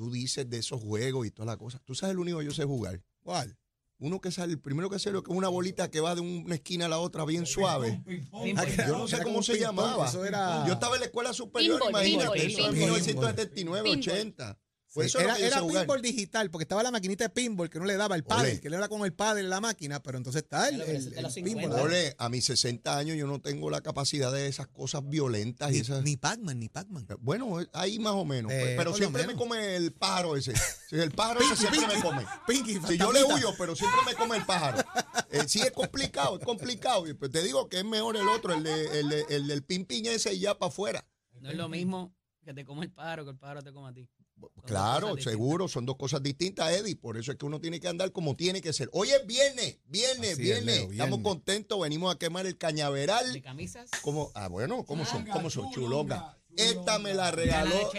Tú 0.01 0.11
dices 0.11 0.49
de 0.49 0.57
esos 0.57 0.81
juegos 0.81 1.27
y 1.27 1.31
toda 1.31 1.45
la 1.45 1.59
cosa. 1.59 1.79
Tú 1.85 1.95
sabes 1.95 2.15
el 2.15 2.21
único 2.21 2.39
que 2.39 2.47
yo 2.47 2.53
sé 2.53 2.65
jugar. 2.65 3.03
¿Cuál? 3.23 3.59
Uno 3.99 4.19
que 4.19 4.31
sale, 4.31 4.55
el 4.55 4.59
primero 4.59 4.89
que 4.89 4.99
sale, 4.99 5.19
es 5.19 5.25
una 5.27 5.49
bolita 5.49 5.91
que 5.91 6.01
va 6.01 6.15
de 6.15 6.23
una 6.23 6.55
esquina 6.55 6.87
a 6.87 6.89
la 6.89 6.99
otra 6.99 7.27
bien 7.27 7.45
suave. 7.45 8.03
Ah, 8.33 8.65
yo 8.89 8.97
no 8.97 9.07
sé 9.07 9.23
cómo 9.23 9.43
se 9.43 9.61
llamaba. 9.61 10.11
Yo 10.67 10.73
estaba 10.73 10.95
en 10.95 11.01
la 11.01 11.07
escuela 11.07 11.35
superior, 11.35 11.83
imagínate, 11.87 12.47
eso 12.47 12.67
en 12.67 12.79
1979, 12.79 13.91
80. 13.91 14.59
Pues 14.93 15.07
eso 15.07 15.21
era, 15.21 15.37
era 15.39 15.65
pinball 15.65 16.03
digital, 16.03 16.51
porque 16.51 16.65
estaba 16.65 16.83
la 16.83 16.91
maquinita 16.91 17.25
de 17.25 17.31
pinball 17.31 17.71
que 17.71 17.79
no 17.79 17.85
le 17.85 17.97
daba 17.97 18.17
el 18.17 18.25
padre, 18.25 18.61
que 18.61 18.69
le 18.69 18.77
daba 18.77 18.89
con 18.89 19.05
el 19.05 19.13
padre 19.13 19.45
la 19.45 19.61
máquina, 19.61 20.03
pero 20.03 20.19
entonces 20.19 20.43
está 20.43 20.69
el, 20.69 20.81
el, 20.81 21.33
pinball. 21.45 21.73
Olé, 21.73 22.17
a 22.19 22.29
mis 22.29 22.45
60 22.47 22.99
años 22.99 23.17
yo 23.17 23.29
no 23.29 23.41
tengo 23.41 23.71
la 23.71 23.83
capacidad 23.83 24.33
de 24.33 24.49
esas 24.49 24.67
cosas 24.67 25.09
violentas. 25.09 25.71
Ni, 25.71 25.79
y 25.79 25.81
esas... 25.81 26.03
ni 26.03 26.17
Pac-Man, 26.17 26.59
ni 26.59 26.69
Pac-Man. 26.69 27.07
Eh, 27.09 27.15
bueno, 27.21 27.61
eh, 27.61 27.69
ahí 27.73 28.01
más 28.01 28.15
o 28.15 28.25
menos. 28.25 28.51
Pues, 28.51 28.67
eh, 28.67 28.75
pero 28.77 28.93
siempre 28.93 29.27
me 29.27 29.35
come 29.35 29.77
el 29.77 29.93
pájaro 29.93 30.37
ese. 30.37 30.55
Si 30.89 30.97
el 30.97 31.13
pájaro 31.13 31.41
ese 31.41 31.55
siempre 31.55 31.87
me 31.87 32.03
come. 32.03 32.27
Pinky, 32.49 32.81
si 32.89 32.99
yo 32.99 33.13
le 33.13 33.23
huyo, 33.23 33.55
pero 33.57 33.77
siempre 33.77 34.01
me 34.05 34.15
come 34.15 34.39
el 34.39 34.45
pájaro. 34.45 34.79
Eh, 35.31 35.45
sí, 35.47 35.61
es 35.61 35.71
complicado, 35.71 36.39
es 36.39 36.45
complicado. 36.45 37.05
Pues, 37.17 37.31
te 37.31 37.45
digo 37.45 37.69
que 37.69 37.79
es 37.79 37.85
mejor 37.85 38.17
el 38.17 38.27
otro, 38.29 38.55
el, 38.55 38.65
de, 38.65 39.27
el, 39.29 39.47
del 39.47 39.63
pin, 39.63 39.85
pin 39.85 40.07
ese 40.07 40.35
y 40.35 40.41
ya 40.41 40.59
para 40.59 40.71
afuera. 40.71 41.07
No 41.41 41.49
es 41.49 41.57
lo 41.57 41.69
mismo 41.69 42.13
que 42.45 42.53
te 42.53 42.65
come 42.65 42.87
el 42.87 42.93
pájaro 42.93 43.25
que 43.25 43.31
el 43.31 43.39
pájaro 43.39 43.63
te 43.63 43.73
come 43.73 43.89
a 43.89 43.93
ti. 43.93 44.09
Claro, 44.67 45.17
seguro, 45.19 45.69
son 45.69 45.87
dos 45.87 45.97
cosas 45.97 46.23
distintas, 46.23 46.71
Eddie. 46.73 46.97
Por 46.97 47.17
eso 47.17 47.33
es 47.33 47.39
que 47.39 47.47
uno 47.47 47.61
tiene 47.61 47.81
que 47.81 47.89
andar 47.89 48.13
como 48.13 48.37
tiene 48.37 48.61
que 48.61 48.73
ser. 48.73 48.89
Hoy 48.93 49.11
es 49.11 49.27
viernes, 49.27 49.79
viernes, 49.87 50.33
Así 50.33 50.43
es, 50.43 50.47
viernes. 50.49 50.77
Leo, 50.77 50.91
Estamos 50.91 51.19
viernes. 51.19 51.25
contentos, 51.25 51.81
venimos 51.81 52.15
a 52.15 52.19
quemar 52.19 52.47
el 52.47 52.57
cañaveral. 52.57 53.33
¿De 53.33 53.43
camisas? 53.43 53.91
Como, 54.03 54.31
ah, 54.35 54.49
bueno, 54.49 54.85
¿cómo 54.85 55.05
son? 55.05 55.27
¿Cómo 55.27 55.51
son? 55.51 55.71
Chulonga. 55.71 56.37
Esta 56.57 56.99
me 56.99 57.15
la 57.15 57.31
regaló. 57.31 57.91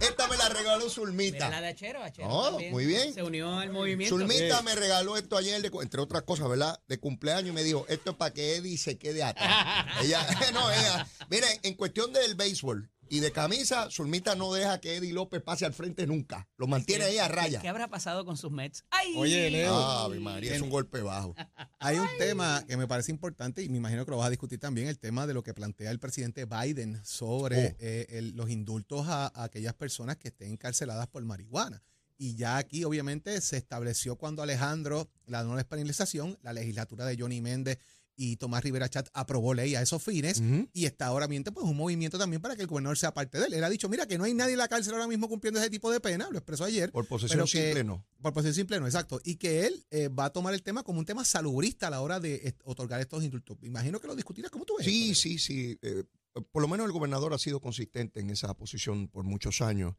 Esta 0.00 0.28
me 0.28 0.36
la 0.36 0.48
regaló 0.48 0.88
Zulmita. 0.88 1.48
la 1.50 1.60
de 1.60 1.68
Achero, 1.68 2.02
Achero 2.02 2.28
No, 2.28 2.50
también 2.50 2.72
muy 2.72 2.86
bien. 2.86 3.12
Se 3.12 3.22
unió 3.22 3.58
al 3.58 3.70
movimiento. 3.70 4.16
Zulmita 4.16 4.62
me 4.62 4.74
regaló 4.74 5.16
esto 5.16 5.36
ayer, 5.36 5.60
de 5.60 5.70
entre 5.82 6.00
otras 6.00 6.22
cosas, 6.22 6.48
¿verdad? 6.48 6.80
De 6.88 6.98
cumpleaños 6.98 7.50
y 7.50 7.52
me 7.52 7.62
dijo, 7.62 7.86
esto 7.88 8.12
es 8.12 8.16
para 8.16 8.32
que 8.32 8.56
Eddie 8.56 8.78
se 8.78 8.98
quede 8.98 9.22
atrás. 9.22 9.86
ella, 10.02 10.26
no, 10.52 10.70
ella, 10.70 11.06
mira, 11.28 11.46
en 11.62 11.74
cuestión 11.74 12.12
del 12.12 12.34
béisbol 12.34 12.90
y 13.10 13.20
de 13.20 13.32
camisa, 13.32 13.88
Zulmita 13.90 14.34
no 14.34 14.52
deja 14.52 14.80
que 14.80 14.96
Eddie 14.96 15.12
López 15.12 15.42
pase 15.42 15.64
al 15.66 15.72
frente 15.72 16.06
nunca. 16.06 16.48
Lo 16.56 16.66
mantiene 16.66 17.04
ahí 17.04 17.18
a 17.18 17.26
¿Qué, 17.28 17.32
raya. 17.34 17.60
¿Qué 17.60 17.68
habrá 17.68 17.88
pasado 17.88 18.24
con 18.24 18.36
sus 18.36 18.50
Mets? 18.50 18.84
¡Ay! 18.90 19.14
Oye, 19.16 19.50
Leo. 19.50 19.74
Ave 19.74 20.20
María, 20.20 20.54
es 20.54 20.60
un 20.60 20.70
golpe 20.70 21.00
bajo. 21.02 21.34
Hay 21.80 21.98
un 21.98 22.08
tema 22.18 22.64
que 22.66 22.76
me 22.76 22.86
parece 22.86 23.10
importante 23.12 23.62
y 23.62 23.68
me 23.68 23.76
imagino 23.78 24.04
que 24.04 24.10
lo 24.10 24.16
vas 24.18 24.26
a 24.26 24.30
discutir 24.30 24.58
también, 24.58 24.88
el 24.88 24.98
tema 24.98 25.26
de 25.26 25.34
lo 25.34 25.42
que 25.42 25.54
plantea 25.54 25.90
el 25.90 25.98
presidente 25.98 26.44
Biden 26.46 27.00
sobre 27.04 27.58
Oh. 27.68 27.76
eh, 27.80 28.06
el- 28.10 28.36
los 28.36 28.50
indultos 28.50 29.06
a, 29.08 29.26
a 29.26 29.44
aquellas 29.44 29.74
personas 29.74 30.16
que 30.16 30.28
estén 30.28 30.52
encarceladas 30.52 31.06
por 31.08 31.24
marihuana. 31.24 31.82
Y 32.20 32.34
ya 32.34 32.56
aquí 32.56 32.82
obviamente 32.82 33.40
se 33.40 33.56
estableció 33.56 34.16
cuando 34.16 34.42
Alejandro, 34.42 35.08
la 35.26 35.44
no 35.44 35.54
despenalización, 35.54 36.36
la 36.42 36.52
legislatura 36.52 37.06
de 37.06 37.16
Johnny 37.16 37.40
Méndez 37.40 37.78
y 38.20 38.36
Tomás 38.36 38.64
Rivera 38.64 38.88
Chat 38.88 39.08
aprobó 39.14 39.54
ley 39.54 39.76
a 39.76 39.80
esos 39.82 40.02
fines 40.02 40.42
y 40.72 40.86
está 40.86 41.06
ahora 41.06 41.28
mismo 41.28 41.52
pues 41.54 41.64
un 41.64 41.76
movimiento 41.76 42.18
también 42.18 42.42
para 42.42 42.56
que 42.56 42.62
el 42.62 42.66
gobernador 42.68 42.98
sea 42.98 43.14
parte 43.14 43.38
de 43.38 43.46
él. 43.46 43.54
Él 43.54 43.62
ha 43.64 43.70
dicho, 43.70 43.88
mira, 43.88 44.06
que 44.06 44.18
no 44.18 44.24
hay 44.24 44.34
nadie 44.34 44.52
en 44.54 44.58
la 44.58 44.66
cárcel 44.66 44.92
ahora 44.94 45.06
mismo 45.06 45.28
cumpliendo 45.28 45.60
ese 45.60 45.70
tipo 45.70 45.90
de 45.92 46.00
pena, 46.00 46.28
lo 46.30 46.36
expresó 46.38 46.64
ayer. 46.64 46.90
Por 46.90 47.06
posesión 47.06 47.46
que- 47.46 47.46
simple, 47.66 47.84
no. 47.84 48.04
Por 48.20 48.32
posición 48.32 48.54
simple, 48.54 48.80
no, 48.80 48.86
exacto. 48.86 49.20
Y 49.24 49.36
que 49.36 49.66
él 49.66 49.86
eh, 49.90 50.08
va 50.08 50.24
a 50.26 50.30
tomar 50.30 50.52
el 50.52 50.62
tema 50.64 50.82
como 50.82 50.98
un 50.98 51.04
tema 51.06 51.24
salubrista 51.24 51.86
a 51.86 51.90
la 51.90 52.00
hora 52.00 52.18
de 52.18 52.34
eh, 52.34 52.54
otorgar 52.64 53.00
estos 53.00 53.22
indultos. 53.22 53.56
Imagino 53.62 54.00
que 54.00 54.08
lo 54.08 54.16
discutirás 54.16 54.50
como 54.50 54.64
tú 54.64 54.74
ves. 54.76 54.84
Sí, 54.86 55.14
sí, 55.14 55.38
sí. 55.38 55.78
eh, 55.82 56.02
por 56.50 56.60
lo 56.60 56.66
menos 56.68 56.86
el 56.86 56.92
gobernador 56.92 57.32
ha 57.34 57.38
sido 57.38 57.60
consistente 57.60 58.18
en 58.20 58.30
esa 58.30 58.52
posición 58.54 59.06
por 59.08 59.24
muchos 59.24 59.60
años. 59.60 59.94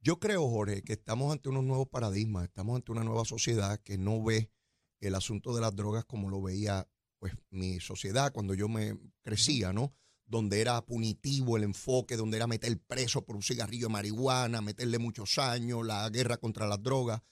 Yo 0.00 0.20
creo, 0.20 0.48
Jorge, 0.48 0.82
que 0.82 0.92
estamos 0.92 1.32
ante 1.32 1.48
unos 1.48 1.64
nuevos 1.64 1.88
paradigmas, 1.88 2.44
estamos 2.44 2.76
ante 2.76 2.92
una 2.92 3.02
nueva 3.02 3.24
sociedad 3.24 3.80
que 3.80 3.98
no 3.98 4.22
ve 4.22 4.50
el 5.00 5.14
asunto 5.16 5.54
de 5.54 5.60
las 5.60 5.74
drogas 5.74 6.04
como 6.04 6.30
lo 6.30 6.40
veía 6.40 6.86
pues 7.18 7.34
mi 7.50 7.80
sociedad 7.80 8.32
cuando 8.32 8.54
yo 8.54 8.68
me 8.68 8.98
crecía, 9.22 9.72
¿no? 9.72 9.94
Donde 10.26 10.60
era 10.60 10.84
punitivo 10.84 11.56
el 11.56 11.64
enfoque, 11.64 12.16
donde 12.16 12.36
era 12.36 12.46
meter 12.46 12.78
preso 12.80 13.24
por 13.24 13.36
un 13.36 13.42
cigarrillo 13.42 13.86
de 13.86 13.92
marihuana, 13.92 14.60
meterle 14.60 14.98
muchos 14.98 15.38
años, 15.38 15.86
la 15.86 16.08
guerra 16.10 16.36
contra 16.36 16.66
las 16.66 16.82
drogas. 16.82 17.22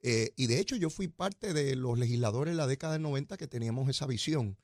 Eh, 0.00 0.32
y 0.36 0.46
de 0.46 0.60
hecho 0.60 0.76
yo 0.76 0.90
fui 0.90 1.08
parte 1.08 1.52
de 1.52 1.76
los 1.76 1.98
legisladores 1.98 2.52
en 2.52 2.56
la 2.56 2.66
década 2.66 2.94
del 2.94 3.02
90 3.02 3.36
que 3.36 3.48
teníamos 3.48 3.88
esa 3.88 4.06
visión. 4.06 4.56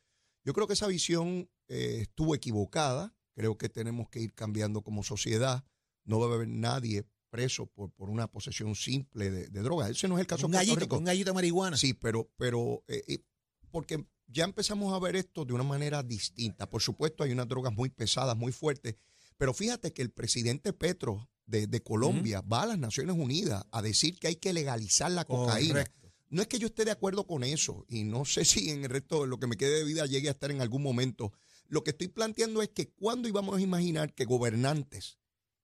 Yo 0.45 0.53
creo 0.53 0.67
que 0.67 0.75
esa 0.75 0.87
visión 0.87 1.51
eh, 1.69 1.99
estuvo 2.03 2.35
equivocada. 2.35 3.15
Creo 3.35 3.59
que 3.59 3.69
tenemos 3.69 4.09
que 4.09 4.21
ir 4.21 4.33
cambiando 4.33 4.83
como 4.83 5.03
sociedad. 5.03 5.65
No 6.05 6.21
va 6.21 6.27
a 6.31 6.35
haber 6.35 6.49
nadie 6.49 7.05
preso 7.31 7.67
por, 7.67 7.91
por 7.91 8.11
una 8.11 8.31
posesión 8.31 8.77
simple 8.77 9.31
de, 9.31 9.49
de 9.49 9.61
drogas. 9.63 9.91
Ese 9.91 10.07
no 10.07 10.17
es 10.17 10.21
el 10.21 10.27
caso 10.27 10.47
Un 10.47 10.53
gallito, 10.53 10.79
Rico. 10.79 10.99
un 10.99 11.05
gallito 11.05 11.31
de 11.31 11.35
marihuana. 11.35 11.77
Sí, 11.77 11.95
pero, 11.95 12.31
pero 12.37 12.85
eh, 12.87 13.25
porque 13.73 14.07
ya 14.27 14.45
empezamos 14.45 14.93
a 14.93 14.99
ver 14.99 15.17
esto 15.17 15.45
de 15.45 15.53
una 15.53 15.65
manera 15.65 16.03
distinta. 16.03 16.69
Por 16.69 16.83
supuesto, 16.83 17.25
hay 17.25 17.33
unas 17.33 17.49
drogas 17.49 17.73
muy 17.73 17.91
pesadas, 17.91 18.37
muy 18.37 18.53
fuertes, 18.53 18.97
pero 19.37 19.55
fíjate 19.55 19.93
que 19.93 20.03
el 20.03 20.11
presidente 20.11 20.73
Petro 20.73 21.29
de, 21.47 21.67
de 21.67 21.83
Colombia 21.83 22.41
va 22.41 22.63
a 22.63 22.67
las 22.67 22.79
Naciones 22.79 23.17
Unidas 23.17 23.65
a 23.71 23.83
decir 23.83 24.19
que 24.19 24.29
hay 24.29 24.37
que 24.37 24.53
legalizar 24.53 25.11
la 25.11 25.25
cocaína. 25.25 25.75
Correcto. 25.75 26.13
No 26.31 26.43
es 26.43 26.49
que 26.49 26.59
yo 26.59 26.67
esté 26.67 26.85
de 26.85 26.91
acuerdo 26.91 27.27
con 27.27 27.45
eso 27.45 27.85
y 27.89 28.05
no 28.05 28.25
sé 28.25 28.45
si 28.45 28.71
en 28.71 28.85
el 28.85 28.91
resto 28.91 29.23
de 29.23 29.29
lo 29.29 29.39
que 29.39 29.47
me 29.47 29.57
quede 29.57 29.79
de 29.79 29.85
vida 29.85 30.07
llegue 30.07 30.29
a 30.29 30.33
estar 30.33 30.51
en 30.51 30.61
algún 30.61 30.83
momento. 30.83 31.33
Lo 31.69 31.85
que 31.85 31.91
estoy 31.91 32.09
planteando 32.09 32.63
es 32.63 32.71
que 32.71 32.89
cuando 32.89 33.29
íbamos 33.29 33.57
a 33.57 33.61
imaginar 33.61 34.13
que 34.15 34.25
gobernantes 34.25 35.19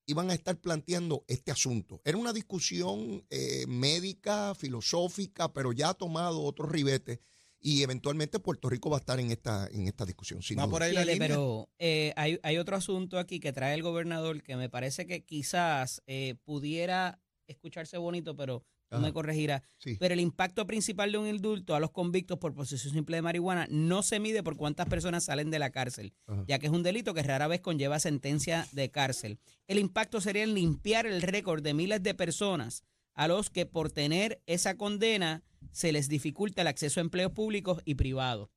iban 0.06 0.30
a 0.30 0.34
estar 0.34 0.60
planteando 0.60 1.24
este 1.28 1.52
asunto. 1.52 2.00
Era 2.04 2.18
una 2.18 2.32
discusión 2.32 3.24
eh, 3.30 3.64
médica, 3.68 4.54
filosófica, 4.54 5.52
pero 5.52 5.72
ya 5.72 5.90
ha 5.90 5.94
tomado 5.94 6.42
otros 6.42 6.70
ribetes 6.70 7.20
y 7.60 7.82
eventualmente 7.82 8.38
Puerto 8.38 8.68
Rico 8.70 8.90
va 8.90 8.96
a 8.96 9.00
estar 9.00 9.20
en 9.20 9.30
esta, 9.30 9.66
en 9.70 9.86
esta 9.86 10.06
discusión. 10.06 10.42
Sin 10.42 10.58
Va 10.58 10.62
duda. 10.62 10.70
por 10.70 10.82
ahí 10.82 10.92
la 10.94 11.04
línea. 11.04 11.28
pero 11.28 11.68
eh, 11.78 12.12
hay, 12.16 12.38
hay 12.42 12.56
otro 12.58 12.76
asunto 12.76 13.18
aquí 13.18 13.38
que 13.40 13.52
trae 13.52 13.74
el 13.74 13.82
gobernador 13.82 14.42
que 14.42 14.56
me 14.56 14.68
parece 14.70 15.06
que 15.06 15.24
quizás 15.24 16.02
eh, 16.06 16.36
pudiera 16.44 17.20
escucharse 17.46 17.98
bonito, 17.98 18.34
pero 18.36 18.60
tú 18.88 18.96
Ajá. 18.96 19.00
me 19.06 19.12
corregirás. 19.12 19.62
Sí. 19.78 19.96
Pero 20.00 20.14
el 20.14 20.20
impacto 20.20 20.66
principal 20.66 21.12
de 21.12 21.18
un 21.18 21.26
indulto 21.28 21.74
a 21.74 21.80
los 21.80 21.90
convictos 21.90 22.38
por 22.38 22.54
posesión 22.54 22.92
simple 22.94 23.16
de 23.16 23.22
marihuana 23.22 23.66
no 23.70 24.02
se 24.02 24.20
mide 24.20 24.42
por 24.42 24.56
cuántas 24.56 24.88
personas 24.88 25.24
salen 25.24 25.50
de 25.50 25.58
la 25.58 25.70
cárcel, 25.70 26.12
Ajá. 26.26 26.44
ya 26.48 26.58
que 26.58 26.66
es 26.66 26.72
un 26.72 26.82
delito 26.82 27.12
que 27.14 27.22
rara 27.22 27.46
vez 27.46 27.60
conlleva 27.60 27.98
sentencia 28.00 28.66
de 28.72 28.90
cárcel. 28.90 29.38
El 29.66 29.78
impacto 29.78 30.20
sería 30.20 30.44
en 30.44 30.54
limpiar 30.54 31.06
el 31.06 31.22
récord 31.22 31.62
de 31.62 31.74
miles 31.74 32.02
de 32.02 32.14
personas 32.14 32.84
a 33.14 33.28
los 33.28 33.50
que 33.50 33.66
por 33.66 33.90
tener 33.90 34.42
esa 34.46 34.76
condena 34.76 35.42
se 35.72 35.92
les 35.92 36.08
dificulta 36.08 36.62
el 36.62 36.68
acceso 36.68 37.00
a 37.00 37.02
empleos 37.02 37.32
públicos 37.32 37.82
y 37.84 37.94
privados. 37.94 38.50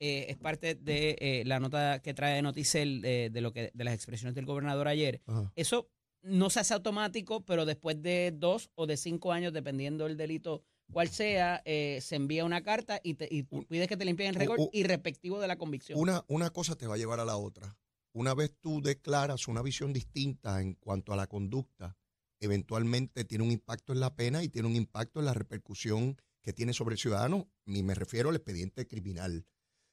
Eh, 0.00 0.26
es 0.30 0.36
parte 0.36 0.74
de 0.74 1.16
eh, 1.20 1.42
la 1.46 1.60
nota 1.60 2.00
que 2.00 2.12
trae 2.12 2.42
Noticel 2.42 3.04
eh, 3.04 3.30
de 3.32 3.40
lo 3.40 3.52
que 3.52 3.70
de 3.72 3.84
las 3.84 3.94
expresiones 3.94 4.34
del 4.34 4.46
gobernador 4.46 4.88
ayer. 4.88 5.20
Ajá. 5.26 5.52
Eso 5.54 5.88
no 6.22 6.50
se 6.50 6.60
hace 6.60 6.74
automático, 6.74 7.44
pero 7.44 7.64
después 7.64 8.00
de 8.02 8.32
dos 8.34 8.70
o 8.74 8.86
de 8.86 8.96
cinco 8.96 9.32
años, 9.32 9.52
dependiendo 9.52 10.04
del 10.04 10.16
delito 10.16 10.62
cual 10.92 11.08
sea, 11.08 11.62
eh, 11.64 11.98
se 12.02 12.16
envía 12.16 12.44
una 12.44 12.62
carta 12.62 13.00
y, 13.02 13.14
te, 13.14 13.28
y 13.30 13.44
tú 13.44 13.64
pides 13.66 13.88
que 13.88 13.96
te 13.96 14.04
limpien 14.04 14.28
el 14.30 14.34
récord 14.34 14.68
y 14.72 14.84
respectivo 14.84 15.40
de 15.40 15.48
la 15.48 15.56
convicción. 15.56 15.98
Una, 15.98 16.24
una 16.28 16.50
cosa 16.50 16.76
te 16.76 16.86
va 16.86 16.94
a 16.94 16.98
llevar 16.98 17.18
a 17.18 17.24
la 17.24 17.36
otra. 17.36 17.76
Una 18.12 18.34
vez 18.34 18.54
tú 18.60 18.82
declaras 18.82 19.48
una 19.48 19.62
visión 19.62 19.92
distinta 19.92 20.60
en 20.60 20.74
cuanto 20.74 21.12
a 21.12 21.16
la 21.16 21.26
conducta, 21.26 21.96
eventualmente 22.42 23.24
tiene 23.24 23.44
un 23.44 23.52
impacto 23.52 23.92
en 23.92 24.00
la 24.00 24.14
pena 24.14 24.42
y 24.42 24.48
tiene 24.48 24.68
un 24.68 24.76
impacto 24.76 25.20
en 25.20 25.26
la 25.26 25.34
repercusión 25.34 26.20
que 26.42 26.52
tiene 26.52 26.72
sobre 26.72 26.94
el 26.94 26.98
ciudadano. 26.98 27.48
Y 27.64 27.82
me 27.82 27.94
refiero 27.94 28.30
al 28.30 28.36
expediente 28.36 28.86
criminal. 28.86 29.46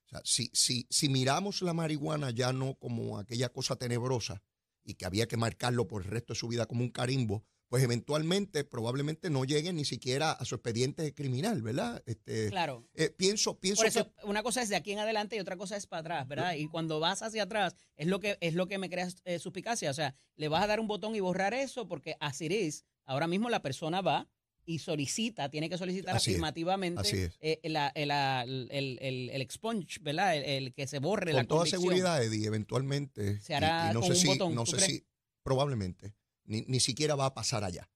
O 0.06 0.10
sea, 0.10 0.22
si, 0.26 0.50
si, 0.54 0.88
si 0.90 1.08
miramos 1.10 1.62
la 1.62 1.74
marihuana 1.74 2.32
ya 2.32 2.52
no 2.52 2.76
como 2.76 3.20
aquella 3.20 3.50
cosa 3.50 3.76
tenebrosa 3.76 4.42
y 4.84 4.96
que 4.96 5.06
había 5.06 5.28
que 5.28 5.38
marcarlo 5.38 5.88
por 5.88 6.02
el 6.02 6.10
resto 6.10 6.34
de 6.34 6.40
su 6.40 6.48
vida 6.48 6.66
como 6.66 6.82
un 6.82 6.90
carimbo, 6.90 7.46
pues 7.70 7.84
eventualmente 7.84 8.64
probablemente 8.64 9.30
no 9.30 9.46
llegue 9.46 9.72
ni 9.74 9.86
siquiera 9.86 10.32
a 10.32 10.44
su 10.44 10.56
expediente 10.56 11.14
criminal, 11.14 11.62
¿verdad? 11.62 12.02
Este, 12.08 12.50
claro. 12.50 12.84
eh, 12.96 13.12
pienso, 13.16 13.60
pienso 13.60 13.82
Por 13.82 13.88
eso, 13.88 14.06
que 14.12 14.26
una 14.26 14.42
cosa 14.44 14.62
es 14.64 14.70
de 14.70 14.76
aquí 14.76 14.92
en 14.92 15.00
adelante 15.00 15.36
y 15.36 15.40
otra 15.40 15.56
cosa 15.56 15.78
es 15.78 15.86
para 15.86 16.00
atrás, 16.02 16.28
¿verdad? 16.28 16.56
Y 16.56 16.68
cuando 16.68 17.00
vas 17.00 17.22
hacia 17.22 17.44
atrás, 17.44 17.76
es 17.96 18.08
lo 18.08 18.20
que, 18.20 18.38
es 18.42 18.56
lo 18.56 18.68
que 18.68 18.80
me 18.80 18.90
crea 18.90 19.08
eh, 19.24 19.38
suspicacia. 19.40 19.92
O 19.92 19.94
sea, 19.94 20.16
le 20.36 20.48
vas 20.48 20.64
a 20.64 20.68
dar 20.68 20.80
un 20.80 20.88
botón 20.88 21.16
y 21.16 21.20
borrar 21.20 21.54
eso 21.54 21.88
porque 21.88 22.16
así 22.20 22.48
es. 22.50 22.86
Ahora 23.06 23.28
mismo 23.28 23.50
la 23.52 23.62
persona 23.62 24.02
va 24.02 24.28
y 24.66 24.80
solicita, 24.80 25.50
tiene 25.50 25.70
que 25.70 25.78
solicitar 25.78 26.16
Así 26.16 26.32
es, 26.32 26.36
afirmativamente 26.36 27.02
así 27.02 27.18
es. 27.18 27.38
eh, 27.40 27.60
la- 27.64 27.90
el, 27.96 28.08
la- 28.10 28.44
el, 28.44 28.68
el- 29.00 29.30
el 29.32 29.42
expunge, 29.42 30.00
¿verdad? 30.02 30.36
El, 30.38 30.44
el 30.44 30.74
que 30.74 30.86
se 30.88 31.00
borre 31.00 31.34
la 31.34 31.40
con 31.40 31.48
toda 31.48 31.60
convicción. 31.62 31.82
seguridad, 31.82 32.24
Eddie, 32.24 32.46
eventualmente. 32.48 33.40
Se 33.42 33.54
hará 33.56 33.88
y, 33.88 33.92
y 33.92 33.94
no 33.94 34.00
con 34.02 34.08
sé 34.08 34.14
un 34.14 34.20
si, 34.20 34.28
botón, 34.28 34.56
no 34.56 34.64
¿tú 34.66 34.72
sé 34.72 34.78
crees? 34.78 34.92
si, 34.92 35.06
probablemente, 35.44 36.14
ni, 36.50 36.62
ni 36.68 36.80
siquiera 36.82 37.16
va 37.16 37.28
a 37.28 37.34
pasar 37.34 37.64
allá. 37.64 37.90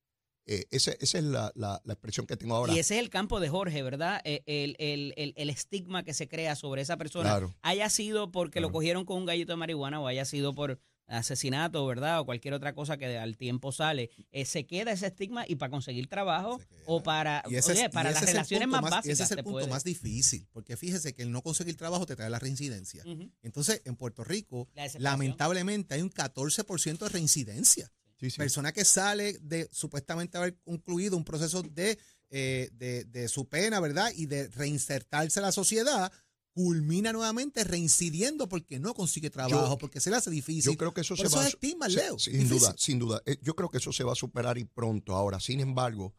Eh, 0.45 0.65
ese- 0.71 0.97
esa 0.99 1.17
es 1.19 1.23
la, 1.23 1.51
la- 1.55 1.81
la 1.85 1.93
expresión 1.93 2.25
que 2.27 2.35
tengo 2.37 2.55
ahora. 2.55 2.73
Y 2.73 2.79
ese 2.79 2.95
es 2.95 2.99
el 3.01 3.09
campo 3.09 3.39
de 3.39 3.47
Jorge, 3.49 3.81
¿verdad? 3.81 4.21
Eh, 4.25 4.41
El, 4.45 4.75
el- 4.77 5.13
el- 5.17 5.33
el 5.37 5.49
estigma 5.49 6.03
que 6.03 6.13
se 6.13 6.27
crea 6.27 6.55
sobre 6.55 6.81
esa 6.81 6.97
persona, 6.97 7.29
Claro. 7.29 7.55
haya 7.61 7.89
sido 7.89 8.31
porque 8.31 8.59
lo 8.59 8.71
cogieron 8.71 9.05
con 9.05 9.17
un 9.17 9.25
gallito 9.25 9.53
de 9.53 9.57
marihuana 9.57 9.99
o 10.01 10.07
haya 10.07 10.25
sido 10.25 10.53
por 10.53 10.79
asesinato, 11.07 11.85
¿verdad? 11.85 12.19
O 12.21 12.25
cualquier 12.25 12.53
otra 12.53 12.73
cosa 12.73 12.97
que 12.97 13.17
al 13.17 13.37
tiempo 13.37 13.71
sale. 13.71 14.09
Eh, 14.31 14.45
se 14.45 14.65
queda 14.65 14.91
ese 14.91 15.07
estigma 15.07 15.45
y 15.47 15.55
para 15.55 15.69
conseguir 15.69 16.07
trabajo 16.07 16.59
o 16.85 17.03
para, 17.03 17.43
ese 17.49 17.71
oye, 17.73 17.89
para 17.89 18.11
las 18.11 18.23
es 18.23 18.29
el 18.29 18.33
relaciones 18.35 18.67
más, 18.67 18.81
básicas. 18.81 19.05
Ese 19.07 19.23
es 19.23 19.31
el 19.31 19.37
punto 19.43 19.51
puede. 19.59 19.67
más 19.67 19.83
difícil, 19.83 20.47
porque 20.51 20.75
fíjese 20.77 21.13
que 21.13 21.23
el 21.23 21.31
no 21.31 21.41
conseguir 21.41 21.75
trabajo 21.77 22.05
te 22.05 22.15
trae 22.15 22.29
la 22.29 22.39
reincidencia. 22.39 23.03
Entonces, 23.43 23.81
en 23.85 23.95
Puerto 23.95 24.23
Rico, 24.23 24.67
La 24.75 24.87
lamentablemente 24.97 25.93
hay 25.95 26.01
un 26.01 26.09
14% 26.09 27.05
de 27.05 27.09
reincidencia. 27.09 27.91
Sí, 28.19 28.29
sí. 28.29 28.37
Persona 28.37 28.71
que 28.71 28.85
sale 28.85 29.37
de 29.41 29.67
supuestamente 29.71 30.37
haber 30.37 30.57
concluido 30.59 31.17
un 31.17 31.23
proceso 31.25 31.61
de, 31.63 31.97
eh, 32.29 32.69
de, 32.73 33.03
de 33.05 33.27
su 33.27 33.47
pena, 33.49 33.79
¿verdad? 33.79 34.11
Y 34.15 34.25
de 34.27 34.47
reinsertarse 34.47 35.39
a 35.39 35.43
la 35.43 35.51
sociedad, 35.51 36.11
culmina 36.53 37.11
nuevamente 37.11 37.63
reincidiendo 37.63 38.47
porque 38.47 38.79
no 38.79 38.93
consigue 38.93 39.29
trabajo, 39.31 39.69
Yo- 39.71 39.77
porque 39.77 39.99
se 39.99 40.09
le 40.11 40.17
hace 40.17 40.29
difícil. 40.29 40.71
Yo 40.71 40.77
creo 40.77 40.93
que 40.93 41.01
eso 41.01 41.15
Por 41.15 41.25
se 41.25 41.27
eso 41.27 41.37
va 41.37 41.43
a 41.43 41.45
es 41.47 41.51
su- 41.51 41.57
estigma, 41.57 41.89
se- 41.89 41.95
Leo. 41.95 42.19
Sin 42.19 42.33
Difícil. 42.33 42.59
duda, 42.59 42.75
sin 42.77 42.99
duda. 42.99 43.21
Eh, 43.25 43.37
yo 43.41 43.55
creo 43.55 43.69
que 43.69 43.79
eso 43.79 43.91
se 43.91 44.03
va 44.03 44.11
a 44.13 44.15
superar 44.15 44.57
y 44.59 44.63
pronto. 44.63 45.15
Ahora, 45.15 45.39
sin 45.39 45.59
embargo, 45.59 46.13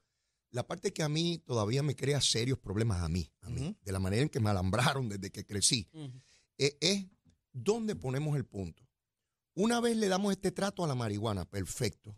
la 0.50 0.66
parte 0.66 0.92
que 0.92 1.02
a 1.04 1.09
mí 1.09 1.38
todavía 1.46 1.83
me 1.85 1.94
crea 1.96 2.20
serios 2.20 2.59
problemas 2.59 3.00
a 3.02 3.09
mí, 3.09 3.30
a 3.42 3.48
mí, 3.50 3.76
de 3.83 3.92
la 3.92 3.98
manera 4.00 4.22
en 4.22 4.28
que 4.28 4.40
me 4.40 4.50
alambraron 4.50 5.09
desde 5.09 5.30
que 5.30 5.44
crecí, 5.46 5.88
eh, 6.59 6.76
es 6.80 7.07
dónde 7.52 7.94
ponemos 7.96 8.37
el 8.37 8.44
punto. 8.44 8.84
Una 9.56 9.80
vez 9.80 9.96
le 9.96 10.08
damos 10.08 10.32
este 10.32 10.50
trato 10.50 10.82
a 10.82 10.88
la 10.88 10.96
marihuana, 10.96 11.44
perfecto. 11.44 12.14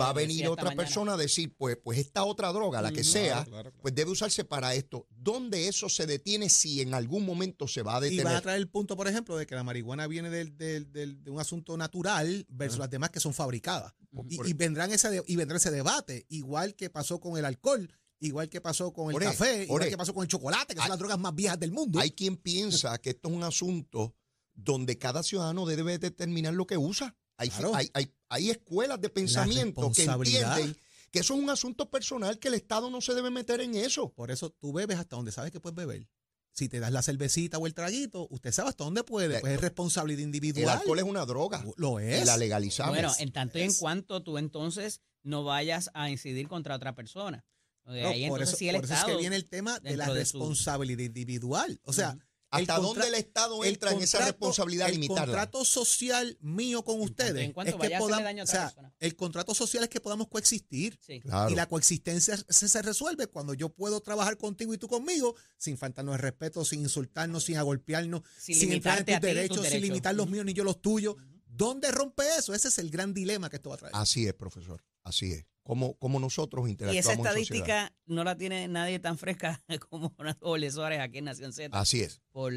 Va 0.00 0.08
a 0.08 0.12
venir 0.12 0.48
otra 0.48 0.64
mañana. 0.64 0.82
persona 0.82 1.14
a 1.14 1.16
decir, 1.16 1.54
pues, 1.56 1.76
pues 1.76 1.98
esta 1.98 2.24
otra 2.24 2.52
droga, 2.52 2.82
la 2.82 2.90
que 2.90 3.04
sea, 3.04 3.46
pues 3.80 3.94
debe 3.94 4.10
usarse 4.10 4.44
para 4.44 4.74
esto. 4.74 5.06
¿Dónde 5.10 5.68
eso 5.68 5.88
se 5.88 6.04
detiene 6.06 6.48
si 6.48 6.80
en 6.80 6.92
algún 6.94 7.24
momento 7.24 7.68
se 7.68 7.82
va 7.82 7.96
a 7.96 7.98
Y 8.00 8.10
detener? 8.10 8.24
van 8.24 8.34
a 8.36 8.40
traer 8.40 8.58
el 8.58 8.68
punto, 8.68 8.96
por 8.96 9.06
ejemplo, 9.06 9.36
de 9.36 9.46
que 9.46 9.54
la 9.54 9.62
marihuana 9.62 10.08
viene 10.08 10.30
del- 10.30 10.56
del- 10.56 10.90
del- 10.90 11.22
de 11.22 11.30
un 11.30 11.38
asunto 11.38 11.76
natural 11.76 12.44
versus 12.48 12.80
las 12.80 12.90
demás 12.90 13.10
que 13.10 13.20
son 13.20 13.32
fabricadas. 13.34 13.94
Y, 14.28 14.36
Por- 14.36 14.48
y 14.48 14.52
vendrán 14.52 14.90
ese 14.92 15.10
de- 15.10 15.22
y 15.26 15.36
vendrá 15.36 15.58
ese 15.58 15.70
debate, 15.70 16.26
igual 16.28 16.74
que 16.74 16.90
pasó 16.90 17.20
con 17.20 17.36
el 17.38 17.44
alcohol, 17.44 17.88
igual 18.18 18.48
que 18.48 18.60
pasó 18.60 18.92
con 18.92 19.10
el 19.10 19.16
Ore, 19.16 19.26
café, 19.26 19.64
igual 19.64 19.82
ore. 19.82 19.90
que 19.90 19.96
pasó 19.96 20.12
con 20.12 20.22
el 20.24 20.28
chocolate, 20.28 20.74
que 20.74 20.78
son 20.80 20.84
Hay- 20.84 20.90
las 20.90 20.98
drogas 20.98 21.18
más 21.20 21.34
viejas 21.36 21.58
del 21.60 21.70
mundo. 21.70 22.00
Hay 22.00 22.10
quien 22.10 22.36
piensa 22.36 22.98
que 22.98 23.10
esto 23.10 23.28
es 23.28 23.34
un 23.34 23.44
asunto 23.44 24.12
donde 24.54 24.98
cada 24.98 25.22
ciudadano 25.22 25.66
debe 25.66 25.98
determinar 25.98 26.54
lo 26.54 26.66
que 26.66 26.76
usa. 26.78 27.16
Hay, 27.36 27.48
Claro. 27.50 27.74
hay, 27.74 27.90
hay- 27.94 28.12
hay 28.28 28.50
escuelas 28.50 29.00
de 29.00 29.08
pensamiento 29.10 29.90
que 29.92 30.04
entienden 30.04 30.76
que 31.10 31.20
eso 31.20 31.34
es 31.34 31.40
un 31.40 31.50
asunto 31.50 31.90
personal, 31.90 32.38
que 32.38 32.48
el 32.48 32.54
Estado 32.54 32.90
no 32.90 33.00
se 33.00 33.14
debe 33.14 33.30
meter 33.30 33.60
en 33.60 33.74
eso. 33.74 34.12
Por 34.12 34.30
eso 34.30 34.50
tú 34.50 34.72
bebes 34.72 34.98
hasta 34.98 35.16
donde 35.16 35.32
sabes 35.32 35.50
que 35.52 35.60
puedes 35.60 35.76
beber. 35.76 36.08
Si 36.52 36.68
te 36.68 36.78
das 36.78 36.92
la 36.92 37.02
cervecita 37.02 37.58
o 37.58 37.66
el 37.66 37.74
traguito, 37.74 38.28
usted 38.30 38.52
sabe 38.52 38.68
hasta 38.68 38.84
dónde 38.84 39.02
puede. 39.02 39.36
Eh, 39.38 39.40
Pues 39.40 39.54
es 39.54 39.60
responsabilidad 39.60 40.20
El 40.20 40.24
individual. 40.26 40.78
alcohol 40.78 40.98
es 41.00 41.04
una 41.04 41.24
droga 41.26 41.64
Lo 41.76 42.00
y 42.00 42.04
es. 42.04 42.26
la 42.26 42.36
legalizamos. 42.36 42.94
Bueno, 42.94 43.12
en 43.18 43.32
tanto 43.32 43.58
y 43.58 43.62
en 43.62 43.74
cuanto 43.74 44.22
tú 44.22 44.38
entonces 44.38 45.00
no 45.24 45.42
vayas 45.42 45.90
a 45.94 46.10
incidir 46.10 46.46
contra 46.46 46.76
otra 46.76 46.94
persona. 46.94 47.44
De 47.86 48.02
No, 48.02 48.08
ahí 48.08 48.28
por 48.28 48.38
entonces 48.38 48.48
eso, 48.50 48.56
sí 48.58 48.68
el 48.68 48.76
por 48.76 48.84
eso 48.84 48.94
es 48.94 48.98
Estado. 49.00 49.16
que 49.16 49.20
viene 49.20 49.36
el 49.36 49.48
tema 49.48 49.80
de 49.80 49.96
la 49.96 50.04
dentro 50.04 50.14
de 50.14 50.24
su- 50.26 50.38
responsabilidad 50.38 51.00
individual. 51.04 51.80
O 51.84 51.92
sea. 51.92 52.16
¿Hasta 52.54 52.76
el 52.76 52.82
dónde 52.82 53.08
el 53.08 53.14
Estado 53.14 53.62
el 53.64 53.70
entra 53.74 53.92
en 53.92 54.02
esa 54.02 54.24
responsabilidad 54.24 54.88
el 54.88 54.94
limitarla? 54.94 55.24
contrato 55.24 55.64
social 55.64 56.38
mío 56.40 56.84
con 56.84 57.00
ustedes 57.00 57.44
en 57.44 57.52
cuanto 57.52 57.70
es 57.70 57.74
que 57.74 57.78
vaya 57.78 57.96
a 57.96 57.98
hacerle 57.98 58.12
podamos, 58.12 58.24
daño 58.24 58.42
a 58.42 58.44
o 58.44 58.46
sea, 58.46 58.92
el 59.00 59.16
contrato 59.16 59.54
social 59.54 59.82
es 59.84 59.88
que 59.88 60.00
podamos 60.00 60.28
coexistir. 60.28 60.98
Sí. 61.00 61.20
Claro. 61.20 61.50
Y 61.50 61.54
la 61.54 61.66
coexistencia 61.66 62.36
se, 62.48 62.68
se 62.68 62.82
resuelve 62.82 63.26
cuando 63.26 63.54
yo 63.54 63.68
puedo 63.68 64.00
trabajar 64.00 64.36
contigo 64.36 64.72
y 64.74 64.78
tú 64.78 64.88
conmigo 64.88 65.34
sin 65.56 65.76
faltarnos 65.78 66.14
el 66.14 66.20
respeto, 66.20 66.64
sin 66.64 66.80
insultarnos, 66.80 67.44
sin 67.44 67.56
agolpearnos, 67.56 68.22
Sin 68.38 68.54
sin, 68.56 68.72
entrar 68.72 68.98
en 68.98 69.04
tus 69.06 69.20
derechos, 69.20 69.56
sin 69.56 69.64
derechos. 69.64 69.82
limitar 69.82 70.14
los 70.14 70.28
míos 70.28 70.44
ni 70.44 70.52
yo 70.52 70.64
los 70.64 70.80
tuyos. 70.80 71.16
¿Dónde 71.46 71.90
rompe 71.92 72.24
eso? 72.36 72.52
Ese 72.52 72.68
es 72.68 72.78
el 72.78 72.90
gran 72.90 73.14
dilema 73.14 73.48
que 73.48 73.56
esto 73.56 73.70
va 73.70 73.76
a 73.76 73.78
traer. 73.78 73.94
Así 73.96 74.26
es, 74.26 74.34
profesor. 74.34 74.82
Así 75.04 75.32
es. 75.32 75.44
Como, 75.64 75.94
como 75.96 76.20
nosotros 76.20 76.68
Y 76.68 76.72
interactuamos 76.72 77.04
esa 77.04 77.12
en 77.12 77.18
sociedad. 77.18 77.38
estadística 77.40 77.96
no 78.06 78.22
la 78.22 78.36
tiene 78.36 78.68
nadie 78.68 78.98
tan 78.98 79.16
fresca 79.18 79.62
como 79.88 80.14
Ole 80.40 80.70
Suárez 80.70 81.00
aquí 81.00 81.18
en 81.18 81.24
Nación 81.24 81.52
Z 81.54 81.76
Así 81.76 82.02
es. 82.02 82.20
por, 82.32 82.52